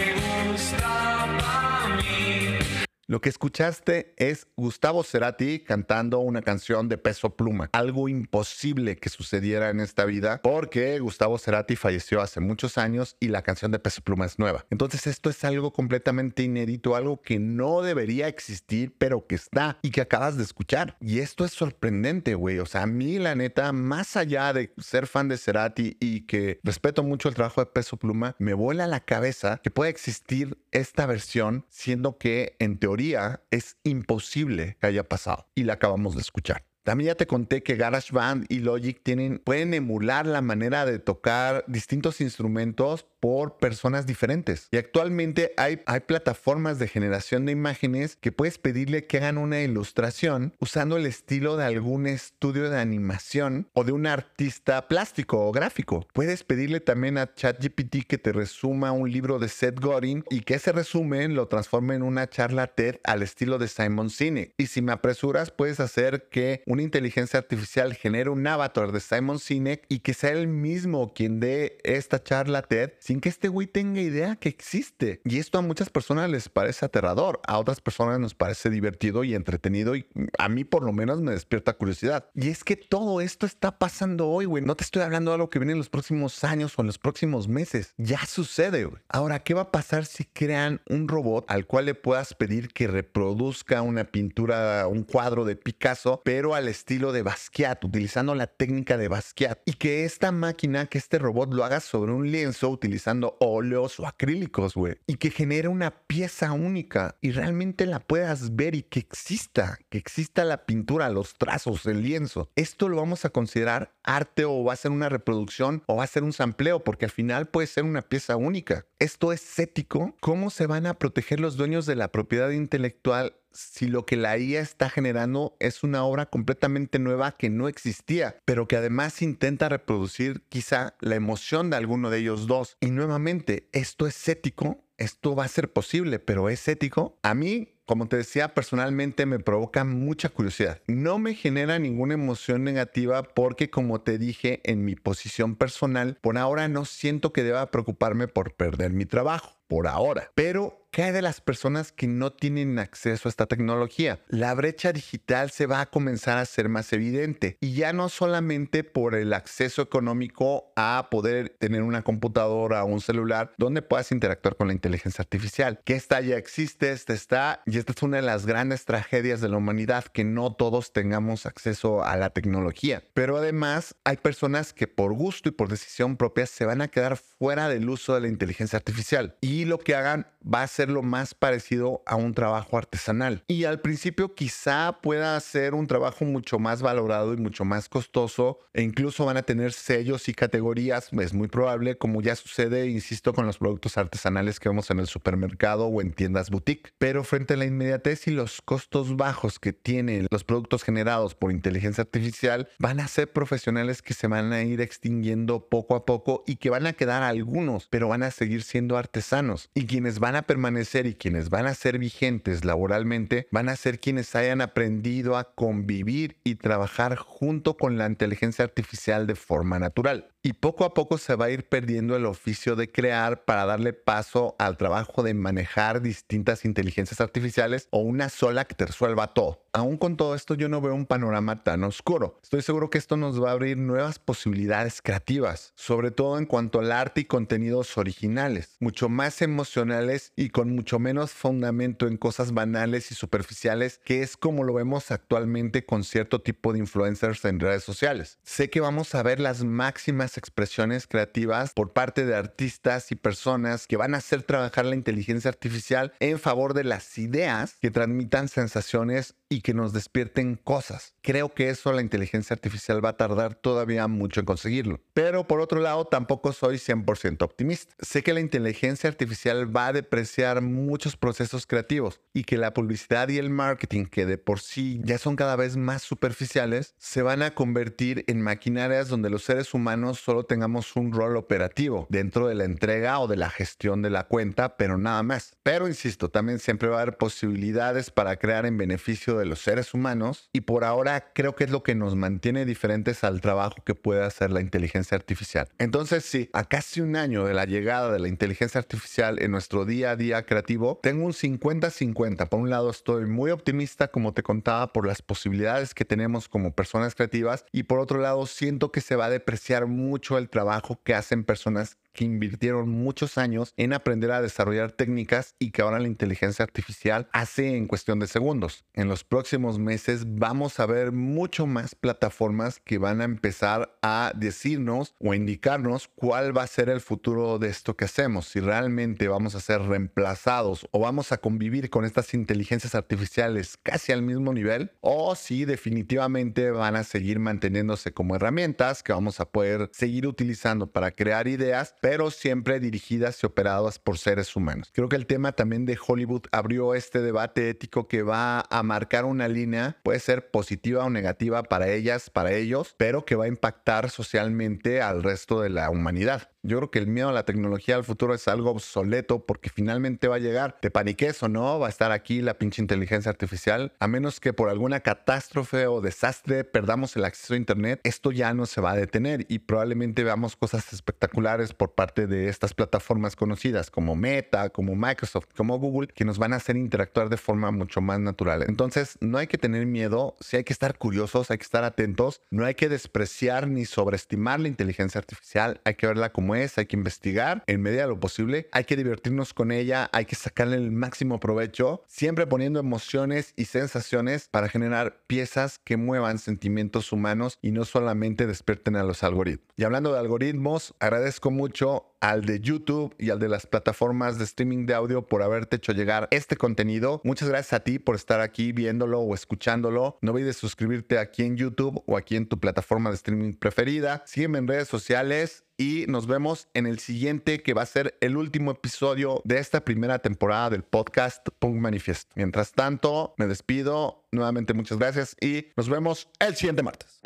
mí. 1.97 2.82
Lo 3.09 3.21
que 3.21 3.29
escuchaste 3.29 4.15
es 4.17 4.47
Gustavo 4.57 5.03
Cerati 5.03 5.59
cantando 5.59 6.21
una 6.21 6.41
canción 6.41 6.89
de 6.89 6.99
peso 6.99 7.35
pluma. 7.35 7.69
Algo 7.73 8.09
imposible 8.09 8.97
que 8.97 9.09
sucediera 9.09 9.71
en 9.71 9.81
esta 9.81 10.05
vida 10.05 10.41
porque 10.41 11.01
Gustavo 11.01 11.37
Cerati 11.37 11.75
falleció 11.75 12.21
hace 12.21 12.39
muchos 12.39 12.79
años 12.79 13.17
y 13.19 13.29
la 13.29 13.43
canción 13.43 13.73
de 13.73 13.81
peso 13.81 14.03
pluma 14.03 14.27
es 14.27 14.39
nueva. 14.39 14.67
Entonces 14.71 15.09
esto 15.09 15.31
es 15.31 15.43
algo 15.43 15.73
completamente 15.73 16.45
inédito, 16.45 16.95
algo 16.95 17.21
que 17.21 17.41
no 17.41 17.83
debería 17.83 18.29
existir, 18.29 18.95
pero 18.97 19.27
que 19.27 19.35
está 19.35 19.79
y 19.83 19.91
que 19.91 20.01
acabas 20.01 20.37
de 20.37 20.45
escuchar. 20.45 20.97
Y 21.01 21.19
esto 21.19 21.45
es 21.45 21.51
sorprendente, 21.51 22.37
güey. 22.37 22.61
O 22.61 22.67
sea, 22.67 22.83
a 22.83 22.87
mí 22.87 23.19
la 23.19 23.35
neta, 23.35 23.73
más 23.73 24.17
allá 24.17 24.53
de 24.53 24.73
ser 24.79 25.09
fan 25.09 25.29
de 25.29 25.39
Cerati 25.39 25.97
y 25.99 26.21
que 26.23 26.61
respeto 26.63 27.03
mucho 27.03 27.29
el 27.29 27.35
trabajo 27.35 27.61
de 27.61 27.67
peso 27.67 27.97
pluma, 27.97 28.37
me 28.39 28.55
vuela 28.55 28.87
la 28.87 29.01
cabeza 29.01 29.61
que 29.61 29.73
pueda 29.73 29.91
existir 29.91 30.57
esta 30.71 31.05
versión 31.07 31.67
siendo 31.69 32.17
que 32.17 32.57
en 32.61 32.79
teoría 32.79 33.02
es 33.51 33.77
imposible 33.85 34.77
que 34.81 34.87
haya 34.87 35.05
pasado 35.05 35.49
y 35.55 35.65
la 35.65 35.75
acabamos 35.75 36.15
de 36.15 36.21
escuchar. 36.21 36.65
También 36.83 37.09
ya 37.09 37.15
te 37.15 37.27
conté 37.27 37.63
que 37.63 37.77
GarageBand 37.77 38.47
y 38.49 38.59
Logic 38.59 39.01
tienen, 39.03 39.39
pueden 39.39 39.73
emular 39.75 40.27
la 40.27 40.41
manera 40.41 40.85
de 40.85 40.99
tocar 40.99 41.65
distintos 41.69 42.21
instrumentos 42.21 43.07
por 43.21 43.59
personas 43.59 44.05
diferentes. 44.05 44.67
Y 44.73 44.79
actualmente 44.79 45.53
hay, 45.57 45.81
hay 45.87 46.01
plataformas 46.01 46.81
de 46.81 46.89
generación 46.89 47.47
de 47.47 47.53
imágenes 47.53 48.17
que 48.17 48.33
puedes 48.33 48.59
pedirle 48.59 49.07
que 49.07 49.19
hagan 49.19 49.39
una 49.39 49.61
ilustración 49.61 50.57
usando 50.59 50.97
el 50.97 51.07
estilo 51.07 51.57
de 51.57 51.65
algún 51.65 52.09
estudio 52.09 52.69
de 52.69 52.81
animación 52.81 53.69
o 53.75 53.85
de 53.85 53.93
un 53.93 54.09
artista 54.09 54.89
plástico 54.89 55.47
o 55.47 55.53
gráfico. 55.53 56.05
Puedes 56.13 56.43
pedirle 56.43 56.81
también 56.81 57.17
a 57.17 57.33
ChatGPT 57.33 58.09
que 58.09 58.19
te 58.19 58.33
resuma 58.33 58.91
un 58.91 59.09
libro 59.09 59.39
de 59.39 59.49
Seth 59.49 59.79
Godin 59.79 60.25
y 60.29 60.41
que 60.41 60.55
ese 60.55 60.73
resumen 60.73 61.37
lo 61.37 61.47
transforme 61.47 61.95
en 61.95 62.03
una 62.03 62.29
charla 62.29 62.67
TED 62.67 62.97
al 63.05 63.23
estilo 63.23 63.59
de 63.59 63.69
Simon 63.69 64.11
Sinek. 64.11 64.53
Y 64.59 64.67
si 64.67 64.83
me 64.83 64.91
apresuras, 64.91 65.53
puedes 65.53 65.79
hacer 65.79 66.29
que 66.29 66.65
una 66.73 66.83
inteligencia 66.83 67.39
artificial 67.39 67.95
genere 67.95 68.31
un 68.31 68.47
avatar 68.47 68.93
de 68.93 69.01
Simon 69.01 69.39
Sinek 69.39 69.85
y 69.89 69.99
que 69.99 70.15
sea 70.15 70.31
el 70.31 70.49
mismo 70.49 71.13
quien 71.13 71.39
dé 71.39 71.79
esta 71.85 72.23
charla 72.23 72.63
TED 72.63 72.93
sin 72.99 73.21
que 73.21 73.29
este 73.29 73.49
güey 73.49 73.67
tenga 73.67 74.01
idea 74.01 74.37
que 74.37 74.49
existe. 74.49 75.21
Y 75.25 75.39
esto 75.39 75.59
a 75.59 75.63
muchas 75.63 75.91
personas 75.91 76.31
les 76.31 76.49
parece 76.49 76.87
aterrador, 76.87 77.41
a 77.47 77.59
otras 77.59 77.83
personas 77.83 78.19
nos 78.21 78.35
parece 78.35 78.71
divertido 78.71 79.23
y 79.23 79.35
entretenido 79.35 79.95
y 79.97 80.07
a 80.39 80.49
mí 80.49 80.65
por 80.65 80.83
lo 80.83 80.93
menos 80.93 81.21
me 81.21 81.33
despierta 81.33 81.75
curiosidad. 81.75 82.31
Y 82.35 82.49
es 82.49 82.65
que 82.65 82.77
todo 82.77 83.21
esto 83.21 83.45
está 83.45 83.79
pasando 83.79 84.29
hoy, 84.29 84.47
güey. 84.47 84.65
No 84.65 84.75
te 84.75 84.85
estoy 84.85 85.03
hablando 85.03 85.31
de 85.31 85.35
algo 85.35 85.51
que 85.51 85.59
viene 85.59 85.73
en 85.73 85.79
los 85.79 85.91
próximos 85.91 86.43
años 86.43 86.73
o 86.79 86.81
en 86.81 86.87
los 86.87 86.99
próximos 86.99 87.49
meses. 87.49 87.93
Ya 87.99 88.25
sucede. 88.25 88.89
Ahora, 89.09 89.41
¿qué 89.41 89.53
va 89.53 89.63
a 89.63 89.71
pasar 89.71 90.07
si 90.07 90.25
crean 90.25 90.81
un 90.89 91.07
robot 91.07 91.45
al 91.49 91.67
cual 91.67 91.85
le 91.85 91.95
puedas 91.95 92.35
pedir 92.35 92.73
que 92.73 92.87
reproduzca 92.87 93.83
una 93.83 94.05
pintura, 94.05 94.87
un 94.87 95.03
cuadro 95.05 95.45
de 95.45 95.57
Picasso, 95.57 96.23
pero 96.25 96.55
al 96.55 96.62
al 96.63 96.69
estilo 96.69 97.11
de 97.11 97.23
Basquiat, 97.23 97.85
utilizando 97.85 98.37
la 98.37 98.47
técnica 98.47 98.97
de 98.97 99.09
Basquiat, 99.09 99.59
y 99.65 99.73
que 99.75 100.05
esta 100.05 100.31
máquina, 100.31 100.87
que 100.87 100.99
este 100.99 101.19
robot 101.19 101.53
lo 101.53 101.65
haga 101.65 101.81
sobre 101.81 102.13
un 102.13 102.31
lienzo 102.31 102.69
utilizando 102.71 103.37
óleos 103.41 103.99
o 103.99 104.07
acrílicos, 104.07 104.75
güey, 104.75 104.95
y 105.07 105.17
que 105.17 105.31
genere 105.31 105.67
una 105.67 105.91
pieza 105.91 106.53
única 106.53 107.17
y 107.21 107.33
realmente 107.33 107.85
la 107.87 107.99
puedas 107.99 108.55
ver 108.55 108.77
y 108.77 108.83
que 108.83 109.01
exista, 109.01 109.79
que 109.91 109.99
exista 109.99 110.45
la 110.45 110.65
pintura, 110.65 111.11
los 111.11 111.35
trazos, 111.35 111.85
el 111.87 112.03
lienzo. 112.03 112.49
Esto 112.55 112.89
lo 112.89 112.97
vamos 112.97 113.25
a 113.25 113.31
considerar 113.31 113.93
arte 114.05 114.45
o 114.45 114.63
va 114.63 114.75
a 114.75 114.77
ser 114.77 114.93
una 114.93 115.09
reproducción 115.09 115.83
o 115.87 115.97
va 115.97 116.05
a 116.05 116.07
ser 116.07 116.23
un 116.23 116.33
sampleo, 116.33 116.85
porque 116.85 117.07
al 117.07 117.11
final 117.11 117.49
puede 117.49 117.67
ser 117.67 117.83
una 117.83 118.03
pieza 118.03 118.37
única. 118.37 118.87
Esto 119.01 119.33
es 119.33 119.59
ético. 119.59 120.15
¿Cómo 120.21 120.51
se 120.51 120.69
van 120.69 120.87
a 120.87 120.95
proteger 120.95 121.41
los 121.41 121.57
dueños 121.57 121.87
de 121.87 121.97
la 121.97 122.13
propiedad 122.13 122.51
intelectual 122.51 123.35
si 123.55 123.87
lo 123.87 124.07
que 124.07 124.17
la 124.17 124.37
IA 124.39 124.61
está 124.61 124.91
generando 124.91 125.57
es 125.61 125.83
una 125.83 126.05
obra 126.05 126.27
completamente 126.27 126.99
nueva 126.99 127.37
que 127.37 127.51
no 127.51 127.69
existía, 127.69 128.37
pero 128.45 128.69
que 128.69 128.77
además 128.77 129.23
intenta 129.23 129.69
reproducir 129.69 130.43
quizá 130.49 130.95
la 131.01 131.17
emoción 131.17 131.71
de 131.71 131.77
alguno 131.77 132.11
de 132.11 132.19
ellos 132.19 132.47
dos. 132.47 132.77
Y 132.81 132.91
nuevamente, 132.91 133.69
¿esto 133.73 134.07
es 134.07 134.29
ético? 134.29 134.85
¿Esto 134.99 135.35
va 135.35 135.45
a 135.45 135.49
ser 135.49 135.73
posible, 135.73 136.19
pero 136.19 136.49
es 136.49 136.69
ético? 136.69 137.19
A 137.23 137.35
mí 137.35 137.73
como 137.85 138.07
te 138.07 138.17
decía, 138.17 138.55
personalmente 138.55 139.27
me 139.27 139.39
provoca 139.39 139.85
mucha 139.85 140.29
curiosidad. 140.29 140.81
No 140.87 141.19
me 141.19 141.35
genera 141.35 141.79
ninguna 141.79 142.15
emoción 142.15 142.65
negativa 142.65 143.23
porque, 143.23 143.71
como 143.71 144.01
te 144.01 144.19
dije, 144.19 144.61
en 144.65 144.85
mi 144.85 144.95
posición 144.95 145.57
personal, 145.57 146.17
por 146.23 146.39
ahora 146.39 146.69
no 146.69 146.85
siento 146.85 147.33
que 147.33 147.43
deba 147.43 147.71
preocuparme 147.71 148.29
por 148.29 148.55
perder 148.55 148.93
mi 148.93 149.05
trabajo. 149.05 149.62
Por 149.73 149.87
ahora. 149.87 150.31
Pero 150.35 150.83
¿Qué 150.95 151.05
hay 151.05 151.13
de 151.13 151.23
las 151.23 151.41
personas 151.41 151.91
que 151.91 152.07
no 152.07 152.35
tienen 152.35 152.79
acceso 152.79 153.27
a 153.27 153.31
esta 153.31 153.47
tecnología? 153.47 154.21
La 154.29 154.53
brecha 154.53 154.93
digital 154.93 155.51
se 155.51 155.65
va 155.65 155.81
a 155.81 155.87
comenzar 155.87 156.37
a 156.37 156.45
ser 156.45 156.69
más 156.69 156.93
evidente 156.93 157.57
y 157.63 157.73
ya 157.73 157.95
no 157.95 158.11
solamente 158.11 158.85
por 158.85 159.15
el 159.15 159.33
acceso 159.33 159.81
económico 159.81 160.71
a 160.77 161.09
poder 161.11 161.57
tener 161.59 161.81
una 161.81 162.03
computadora 162.03 162.85
o 162.85 162.89
un 162.89 163.01
celular 163.01 163.55
donde 163.57 163.81
puedas 163.81 164.13
interactuar 164.13 164.57
con 164.57 164.67
la 164.67 164.75
inteligencia 164.75 165.23
artificial, 165.23 165.81
que 165.83 165.95
esta 165.95 166.21
ya 166.21 166.37
existe, 166.37 166.93
esta 166.93 167.15
está 167.15 167.63
y 167.65 167.79
esta 167.79 167.93
es 167.93 168.03
una 168.03 168.19
de 168.19 168.25
las 168.25 168.45
grandes 168.45 168.85
tragedias 168.85 169.41
de 169.41 169.49
la 169.49 169.57
humanidad, 169.57 170.05
que 170.05 170.25
no 170.25 170.53
todos 170.53 170.93
tengamos 170.93 171.47
acceso 171.47 172.05
a 172.05 172.19
la 172.19 172.29
tecnología. 172.35 173.03
Pero 173.15 173.39
además 173.39 173.95
hay 174.05 174.19
personas 174.19 174.75
que 174.75 174.89
por 174.89 175.15
gusto 175.15 175.49
y 175.49 175.53
por 175.53 175.71
decisión 175.71 176.19
propia 176.19 176.45
se 176.45 176.67
van 176.67 176.83
a 176.83 176.89
quedar 176.89 177.17
fuera 177.17 177.71
del 177.71 177.89
uso 177.89 178.15
de 178.15 178.21
la 178.21 178.29
inteligencia 178.29 178.77
artificial 178.77 179.39
y 179.41 179.62
lo 179.65 179.79
que 179.79 179.95
hagan 179.95 180.27
va 180.43 180.63
a 180.63 180.67
ser 180.67 180.89
lo 180.89 181.03
más 181.03 181.35
parecido 181.35 182.03
a 182.07 182.17
un 182.17 182.35
trabajo 182.35 182.77
artesanal. 182.77 183.45
Y 183.47 183.65
al 183.65 183.81
principio 183.81 184.35
quizá 184.35 184.99
pueda 185.01 185.39
ser 185.41 185.75
un 185.75 185.87
trabajo 185.87 186.25
mucho 186.25 186.59
más 186.59 186.83
valorado 186.83 187.35
y 187.35 187.37
mucho 187.37 187.65
más 187.65 187.89
costoso 187.89 188.59
e 188.73 188.83
incluso 188.83 189.25
van 189.25 189.37
a 189.37 189.43
tener 189.43 189.73
sellos 189.73 190.29
y 190.29 190.35
categorías, 190.35 191.11
es 191.13 191.33
muy 191.33 191.49
probable, 191.49 191.97
como 191.97 192.23
ya 192.23 192.35
sucede, 192.35 192.89
insisto, 192.89 193.33
con 193.33 193.47
los 193.47 193.59
productos 193.59 193.97
artesanales 193.99 194.59
que 194.59 194.69
vemos 194.69 194.91
en 194.91 194.99
el 194.99 195.07
supermercado 195.07 195.87
o 195.87 196.01
en 196.01 196.13
tiendas 196.13 196.51
boutique. 196.51 196.93
Pero 196.99 197.25
frente 197.25 197.55
a 197.55 197.57
la 197.57 197.65
inmediatez 197.65 198.27
y 198.27 198.33
los 198.33 198.63
costos 198.63 199.17
bajos 199.17 199.59
que 199.59 199.73
tienen 199.73 200.27
los 200.31 200.45
productos 200.45 200.83
generados 200.83 201.35
por 201.35 201.53
inteligencia 201.53 202.03
artificial, 202.03 202.69
van 202.79 203.01
a 203.01 203.09
ser 203.09 203.33
profesionales 203.33 204.03
que 204.03 204.15
se 204.15 204.27
van 204.27 204.53
a 204.53 204.63
ir 204.63 204.81
extinguiendo 204.81 205.69
poco 205.69 205.95
a 205.95 206.05
poco 206.05 206.43
y 206.47 206.57
que 206.57 206.71
van 206.71 206.87
a 206.87 206.93
quedar 206.93 207.23
algunos, 207.23 207.89
pero 207.89 208.09
van 208.09 208.23
a 208.23 208.31
seguir 208.31 208.63
siendo 208.63 208.97
artesanos. 208.97 209.52
Y 209.75 209.87
quienes 209.87 210.19
van 210.19 210.37
a 210.37 210.43
permanecer 210.43 211.07
y 211.07 211.15
quienes 211.15 211.51
van 211.51 211.67
a 211.67 211.75
ser 211.75 211.99
vigentes 211.99 212.65
laboralmente 212.65 213.49
van 213.51 213.69
a 213.69 213.77
ser 213.77 214.01
quienes 214.01 214.35
hayan 214.35 214.61
aprendido 214.61 215.37
a 215.37 215.55
convivir 215.55 216.37
y 216.45 216.57
trabajar 216.57 217.17
junto 217.17 217.77
con 217.77 217.99
la 217.99 218.07
inteligencia 218.07 218.65
artificial 218.65 219.27
de 219.27 219.35
forma 219.35 219.79
natural. 219.79 220.31
Y 220.43 220.55
poco 220.55 220.85
a 220.85 220.95
poco 220.95 221.19
se 221.19 221.37
va 221.37 221.47
a 221.47 221.51
ir 221.51 221.69
perdiendo 221.69 222.17
el 222.17 222.27
oficio 222.27 222.75
de 222.75 222.91
crear 222.91 223.45
para 223.45 223.65
darle 223.65 223.93
paso 223.93 224.57
al 224.59 224.77
trabajo 224.77 225.23
de 225.23 225.35
manejar 225.35 226.03
distintas 226.03 226.65
inteligencias 226.65 227.21
artificiales 227.21 227.89
o 227.91 227.99
una 227.99 228.29
sola 228.29 228.65
que 228.65 228.75
te 228.75 228.87
resuelva 228.87 229.35
todo. 229.35 229.62
Aún 229.75 229.97
con 229.97 230.19
todo 230.19 230.35
esto 230.35 230.55
yo 230.55 230.69
no 230.69 230.83
veo 230.83 230.95
un 230.95 231.07
panorama 231.07 231.65
tan 231.65 231.83
oscuro. 231.85 232.39
Estoy 232.43 232.61
seguro 232.61 232.91
que 232.91 232.99
esto 232.99 233.17
nos 233.17 233.43
va 233.43 233.49
a 233.49 233.53
abrir 233.53 233.79
nuevas 233.79 234.19
posibilidades 234.19 235.01
creativas, 235.01 235.73
sobre 235.77 236.11
todo 236.11 236.37
en 236.37 236.45
cuanto 236.45 236.81
al 236.81 236.93
arte 236.93 237.23
y 237.23 237.25
contenidos 237.25 237.97
originales, 237.97 238.77
mucho 238.81 239.09
más 239.09 239.41
emocionales 239.41 240.35
y 240.37 240.51
con 240.51 240.75
mucho 240.75 240.99
menos 240.99 241.31
fundamento 241.31 242.07
en 242.07 242.19
cosas 242.19 242.53
banales 242.53 243.11
y 243.13 243.15
superficiales, 243.15 243.99
que 244.05 244.21
es 244.21 244.37
como 244.37 244.63
lo 244.63 244.75
vemos 244.75 245.11
actualmente 245.11 245.87
con 245.87 246.05
cierto 246.05 246.43
tipo 246.43 246.75
de 246.75 246.81
influencers 246.81 247.43
en 247.47 247.59
redes 247.59 247.83
sociales. 247.83 248.39
Sé 248.43 248.69
que 248.69 248.81
vamos 248.81 249.15
a 249.15 249.23
ver 249.23 249.41
las 249.41 249.65
máximas 249.65 250.37
expresiones 250.37 251.07
creativas 251.07 251.73
por 251.73 251.95
parte 251.95 252.27
de 252.27 252.37
artistas 252.37 253.11
y 253.11 253.15
personas 253.15 253.87
que 253.87 253.97
van 253.97 254.13
a 254.15 254.19
hacer 254.19 254.43
trabajar 254.43 254.85
la 254.85 254.97
inteligencia 254.97 255.49
artificial 255.49 256.13
en 256.21 256.39
favor 256.39 256.75
de 256.75 256.85
las 256.85 257.17
ideas 257.17 257.77
que 257.81 257.91
transmitan 257.91 258.49
sensaciones 258.49 259.35
y 259.49 259.62
que 259.63 259.75
nos 259.75 259.93
despierten 259.93 260.57
cosas. 260.57 261.15
Creo 261.23 261.55
que 261.55 261.71
eso 261.71 261.93
la 261.93 262.03
inteligencia 262.03 262.53
artificial 262.55 263.05
va 263.05 263.11
a 263.11 263.17
tardar 263.17 263.55
todavía 263.55 264.09
mucho 264.09 264.41
en 264.41 264.47
conseguirlo. 264.47 265.01
Pero 265.15 265.47
por 265.47 265.61
otro 265.61 265.81
lado, 265.81 266.05
tampoco 266.05 266.53
soy 266.53 266.79
100% 266.79 267.43
optimista. 267.43 267.95
Sé 268.01 268.25
que 268.25 268.33
la 268.33 268.41
inteligencia 268.41 269.09
artificial 269.09 269.75
va 269.75 269.87
a 269.87 269.93
depreciar 269.93 270.63
muchos 270.63 271.17
procesos 271.17 271.65
creativos 271.67 272.21
y 272.35 272.43
que 272.43 272.59
la 272.59 272.75
publicidad 272.75 273.29
y 273.29 273.39
el 273.39 273.51
marketing, 273.51 274.07
que 274.07 274.27
de 274.27 274.37
por 274.37 274.59
sí 274.59 275.01
ya 275.05 275.17
son 275.17 275.37
cada 275.37 275.55
vez 275.55 275.77
más 275.77 276.03
superficiales, 276.03 276.95
se 276.99 277.23
van 277.23 277.43
a 277.43 277.55
convertir 277.55 278.25
en 278.27 278.43
maquinarias 278.43 279.09
donde 279.09 279.31
los 279.31 279.45
seres 279.45 279.75
humanos 279.75 280.19
solo 280.19 280.45
tengamos 280.45 280.97
un 280.97 281.13
rol 281.13 281.37
operativo 281.37 282.09
dentro 282.11 282.49
de 282.49 282.57
la 282.57 282.65
entrega 282.65 283.21
o 283.21 283.29
de 283.29 283.37
la 283.37 283.49
gestión 283.49 284.03
de 284.03 284.11
la 284.11 284.25
cuenta, 284.25 284.77
pero 284.77 284.99
nada 284.99 285.23
más. 285.23 285.55
Pero 285.63 285.87
insisto, 285.87 286.31
también 286.31 286.59
siempre 286.59 286.89
va 286.89 286.99
a 286.99 287.03
haber 287.03 287.17
posibilidades 287.17 288.11
para 288.11 288.37
crear 288.37 288.67
en 288.67 288.77
beneficio 288.77 289.39
de 289.39 289.47
los 289.47 289.61
seres 289.61 289.95
humanos 289.95 290.49
y 290.53 290.63
por 290.63 290.83
creo 291.21 291.55
que 291.55 291.65
es 291.65 291.71
lo 291.71 291.83
que 291.83 291.95
nos 291.95 292.17
mantiene 292.17 292.65
diferentes 292.65 293.25
al 293.25 293.41
trabajo 293.41 293.77
que 293.85 293.95
puede 293.95 294.25
hacer 294.25 294.51
la 294.51 294.61
inteligencia 294.61 295.17
artificial. 295.17 295.69
Entonces 295.79 296.25
sí, 296.25 296.51
a 296.53 296.65
casi 296.65 297.01
un 297.01 297.17
año 297.17 297.45
de 297.45 297.55
la 297.55 297.65
llegada 297.65 298.13
de 298.13 298.19
la 298.19 298.29
inteligencia 298.29 298.79
artificial 298.79 299.41
en 299.43 299.51
nuestro 299.51 299.85
día 299.85 300.13
a 300.13 300.17
día 300.17 300.45
creativo, 300.45 300.99
tengo 301.03 301.27
un 301.27 301.33
50-50. 301.33 302.49
Por 302.49 302.61
un 302.61 302.71
lado 302.71 302.91
estoy 302.91 303.27
muy 303.27 303.51
optimista, 303.51 304.09
como 304.09 304.33
te 304.33 304.43
contaba, 304.43 304.93
por 304.93 305.07
las 305.07 305.23
posibilidades 305.23 305.95
que 305.95 306.05
tenemos 306.05 306.49
como 306.49 306.75
personas 306.75 307.15
creativas 307.15 307.65
y 307.73 307.85
por 307.85 307.99
otro 308.01 308.21
lado 308.21 308.47
siento 308.47 308.93
que 308.93 309.01
se 309.01 309.17
va 309.17 309.27
a 309.27 309.31
depreciar 309.31 309.87
mucho 309.87 310.39
el 310.39 310.49
trabajo 310.49 311.01
que 311.05 311.15
hacen 311.15 311.45
personas 311.45 311.99
que 312.13 312.25
invirtieron 312.25 312.89
muchos 312.89 313.39
años 313.39 313.73
en 313.77 313.93
aprender 313.93 314.31
a 314.33 314.43
desarrollar 314.43 314.93
técnicas 314.93 315.55
y 315.59 315.71
que 315.71 315.83
ahora 315.83 315.99
la 315.99 316.09
inteligencia 316.09 316.63
artificial 316.63 317.29
hace 317.33 317.77
en 317.77 317.87
cuestión 317.87 318.19
de 318.19 318.27
segundos. 318.27 318.85
En 318.95 319.09
los 319.09 319.25
próximos 319.25 319.79
meses 319.79 320.25
vamos 320.27 320.81
a 320.81 320.87
ver 320.87 321.13
mucho 321.13 321.67
más 321.67 321.95
plataformas 321.95 322.81
que 322.81 322.99
van 322.99 323.21
a 323.21 323.25
empezar 323.25 323.97
a 324.03 324.33
decirnos 324.35 325.15
o 325.21 325.35
indicarnos 325.35 326.09
cuál 326.15 326.57
va 326.57 326.63
a 326.63 326.67
ser 326.67 326.89
el 326.89 327.01
futuro 327.01 327.59
de 327.59 327.69
esto 327.69 327.97
que 327.97 328.05
hacemos, 328.05 328.49
si 328.49 328.61
realmente 328.61 329.29
vamos 329.29 329.55
a 329.55 329.61
ser 329.61 329.83
reemplazados 329.83 330.87
o 330.91 331.01
vamos 331.01 331.33
a 331.33 331.39
convivir 331.39 331.91
con 331.91 332.05
estas 332.05 332.35
inteligencias 332.35 332.95
artificiales 332.95 333.79
casi 333.83 334.13
al 334.13 334.23
mismo 334.23 334.53
nivel 334.53 334.93
o 335.01 335.35
si 335.35 335.65
definitivamente 335.65 336.71
van 336.71 336.97
a 336.97 337.05
seguir 337.05 337.39
manteniéndose 337.39 338.13
como 338.13 338.37
herramientas 338.37 339.03
que 339.03 339.13
vamos 339.13 339.41
a 339.41 339.51
poder 339.51 339.91
seguir 339.93 340.27
utilizando 340.27 340.91
para 340.91 341.11
crear 341.11 341.49
ideas 341.49 341.95
pero 342.03 342.33
siempre 342.33 342.81
dirigidas 342.81 343.41
y 343.43 343.47
operadas 343.47 344.01
por 344.01 344.19
seres 344.19 344.57
humanos. 344.57 344.91
Creo 344.93 345.09
que 345.09 345.15
el 345.15 345.27
tema 345.27 345.53
también 345.53 345.87
de 345.87 345.97
Hollywood 346.05 346.43
abrió 346.51 346.95
este 346.95 347.21
debate 347.21 347.71
ético 347.71 348.09
que 348.09 348.25
va 348.25 348.65
a 348.69 348.83
marcar 348.83 349.25
una 349.25 349.47
línea, 349.47 349.99
puede 350.03 350.19
ser 350.19 350.51
positiva 350.51 351.05
o 351.05 351.11
negativa 351.11 351.63
para 351.63 351.89
ellas, 351.89 352.29
para 352.29 352.51
ellos, 352.53 352.97
pero 352.99 353.25
que 353.25 353.37
va 353.37 353.45
a 353.45 353.49
impactar 353.49 354.11
socialmente 354.11 355.01
al 355.01 355.23
resto 355.23 355.61
de 355.61 355.71
la 355.71 355.91
humanidad. 355.91 356.51
Yo 356.65 356.77
creo 356.77 356.91
que 356.93 357.01
el 357.01 357.09
miedo 357.09 357.29
a 357.29 357.33
la 357.33 357.45
tecnología 357.45 357.97
al 357.97 358.05
futuro 358.05 358.35
es 358.35 358.47
algo 358.47 358.71
obsoleto 358.71 359.45
porque 359.45 359.69
finalmente 359.69 360.29
va 360.29 360.37
a 360.37 360.39
llegar. 360.39 360.79
Te 360.81 360.93
paniques 360.93 361.43
o 361.43 361.49
no, 361.49 361.81
va 361.81 361.89
a 361.89 361.91
estar 361.91 362.13
aquí 362.13 362.41
la 362.41 362.55
pinche 362.55 362.81
inteligencia 362.81 363.31
artificial. 363.31 363.93
A 363.99 364.07
menos 364.07 364.39
que 364.39 364.53
por 364.53 364.69
alguna 364.69 365.01
catástrofe 365.01 365.89
o 365.89 366.01
desastre 366.01 366.63
perdamos 366.63 367.17
el 367.17 367.25
acceso 367.25 367.55
a 367.55 367.57
Internet, 367.57 368.01
esto 368.05 368.31
ya 368.31 368.55
no 368.55 368.67
se 368.67 368.81
va 368.81 368.93
a 368.93 368.97
detener 368.97 369.45
y 369.49 369.59
probablemente 369.59 370.23
veamos 370.23 370.55
cosas 370.55 370.93
espectaculares 370.93 371.75
por 371.75 371.97
parte 371.97 372.29
de 372.29 372.49
estas 372.49 372.75
plataformas 372.75 373.35
conocidas 373.35 373.91
como 373.91 374.15
Meta, 374.15 374.71
como 374.71 374.95
Microsoft, 374.95 375.49
como 375.57 375.81
Google, 375.81 376.07
que 376.15 376.25
nos 376.25 376.39
van 376.39 376.53
a 376.53 376.57
hacer 376.57 376.77
interactuar 376.77 377.29
de 377.29 377.39
forma 377.39 377.73
mucho 377.73 378.01
más 378.01 378.21
natural. 378.21 378.65
Entonces, 378.69 379.19
no 379.21 379.39
hay 379.39 379.49
que 379.49 379.59
tener 379.59 379.85
miedo, 379.87 380.37
sí 380.39 380.59
hay 380.59 380.65
que 380.65 380.73
estar 380.73 380.97
curiosos, 380.97 381.51
hay 381.51 381.59
que 381.59 381.65
estar 381.65 381.83
atentos, 381.83 382.41
no 382.51 382.65
hay 382.65 382.77
que 382.77 382.89
despreciar 382.89 383.67
ni 383.67 383.85
sobreestimar 383.85 384.61
la 384.61 384.69
inteligencia 384.69 385.19
artificial, 385.19 385.81
hay 385.85 385.95
que 385.95 386.07
verla 386.07 386.31
como 386.31 386.52
es, 386.55 386.79
hay 386.79 386.87
que 386.87 386.97
investigar 386.97 387.65
en 387.67 387.83
medida 387.83 388.03
de 388.03 388.09
lo 388.09 388.21
posible, 388.21 388.69
hay 388.73 388.85
que 388.85 388.97
divertirnos 388.97 389.55
con 389.55 389.73
ella, 389.73 390.09
hay 390.13 390.25
que 390.25 390.37
sacarle 390.37 390.77
el 390.77 390.91
máximo 390.91 391.41
provecho, 391.41 392.03
siempre 392.07 392.47
poniendo 392.47 392.81
emociones 392.81 393.53
y 393.57 393.67
sensaciones 393.67 394.49
para 394.51 394.69
generar 394.69 395.23
piezas 395.27 395.79
que 395.79 395.97
muevan 395.97 396.39
sentimientos 396.39 397.13
humanos 397.13 397.59
y 397.63 397.71
no 397.71 397.85
solamente 397.85 398.47
despierten 398.47 398.97
a 398.97 399.03
los 399.03 399.23
algoritmos. 399.23 399.69
Y 399.77 399.85
hablando 399.85 400.13
de 400.13 400.19
algoritmos, 400.19 400.95
agradezco 401.01 401.51
mucho 401.51 402.12
al 402.23 402.45
de 402.45 402.61
YouTube 402.61 403.15
y 403.19 403.31
al 403.31 403.41
de 403.41 403.49
las 403.49 403.67
plataformas 403.67 404.39
de 404.39 404.45
streaming 404.45 404.87
de 404.87 404.95
audio 404.95 405.27
por 405.27 405.43
haberte 405.43 405.77
hecho 405.77 405.93
llegar 405.93 406.29
este 406.31 406.57
contenido. 406.57 407.21
Muchas 407.25 407.49
gracias 407.49 407.73
a 407.73 407.81
ti 407.81 407.99
por 407.99 408.15
estar 408.15 408.41
aquí 408.41 408.71
viéndolo 408.71 409.21
o 409.21 409.35
escuchándolo. 409.35 410.19
No 410.23 410.33
olvides 410.33 410.57
suscribirte 410.57 411.19
aquí 411.19 411.43
en 411.43 411.57
YouTube 411.57 412.03
o 412.07 412.17
aquí 412.17 412.37
en 412.37 412.47
tu 412.47 412.61
plataforma 412.61 413.11
de 413.11 413.17
streaming 413.17 413.55
preferida. 413.55 414.23
Sígueme 414.25 414.59
en 414.59 414.69
redes 414.69 414.87
sociales 414.87 415.65
y 415.77 416.05
nos 416.07 416.29
vemos 416.29 416.69
en 416.75 416.87
el 416.87 417.01
siguiente 417.01 417.61
que 417.61 417.75
va 417.75 417.83
a 417.83 417.87
ser 417.87 418.17
el 418.21 418.37
último 418.37 418.71
episodio 418.71 419.43
de 419.45 419.59
esta 419.59 419.85
primera 419.85 420.21
temporada 420.21 420.71
del 420.71 420.85
podcast 420.85 421.45
Punk 421.59 421.75
Manifest. 421.75 422.31
Mientras 422.37 422.71
tanto, 422.71 423.35
me 423.37 423.49
despido. 423.49 424.25
Nuevamente 424.31 424.75
muchas 424.75 424.99
gracias 424.99 425.37
y 425.41 425.67
nos 425.77 425.89
vemos 425.89 426.29
el 426.39 426.55
siguiente 426.55 426.85
martes. 426.85 427.21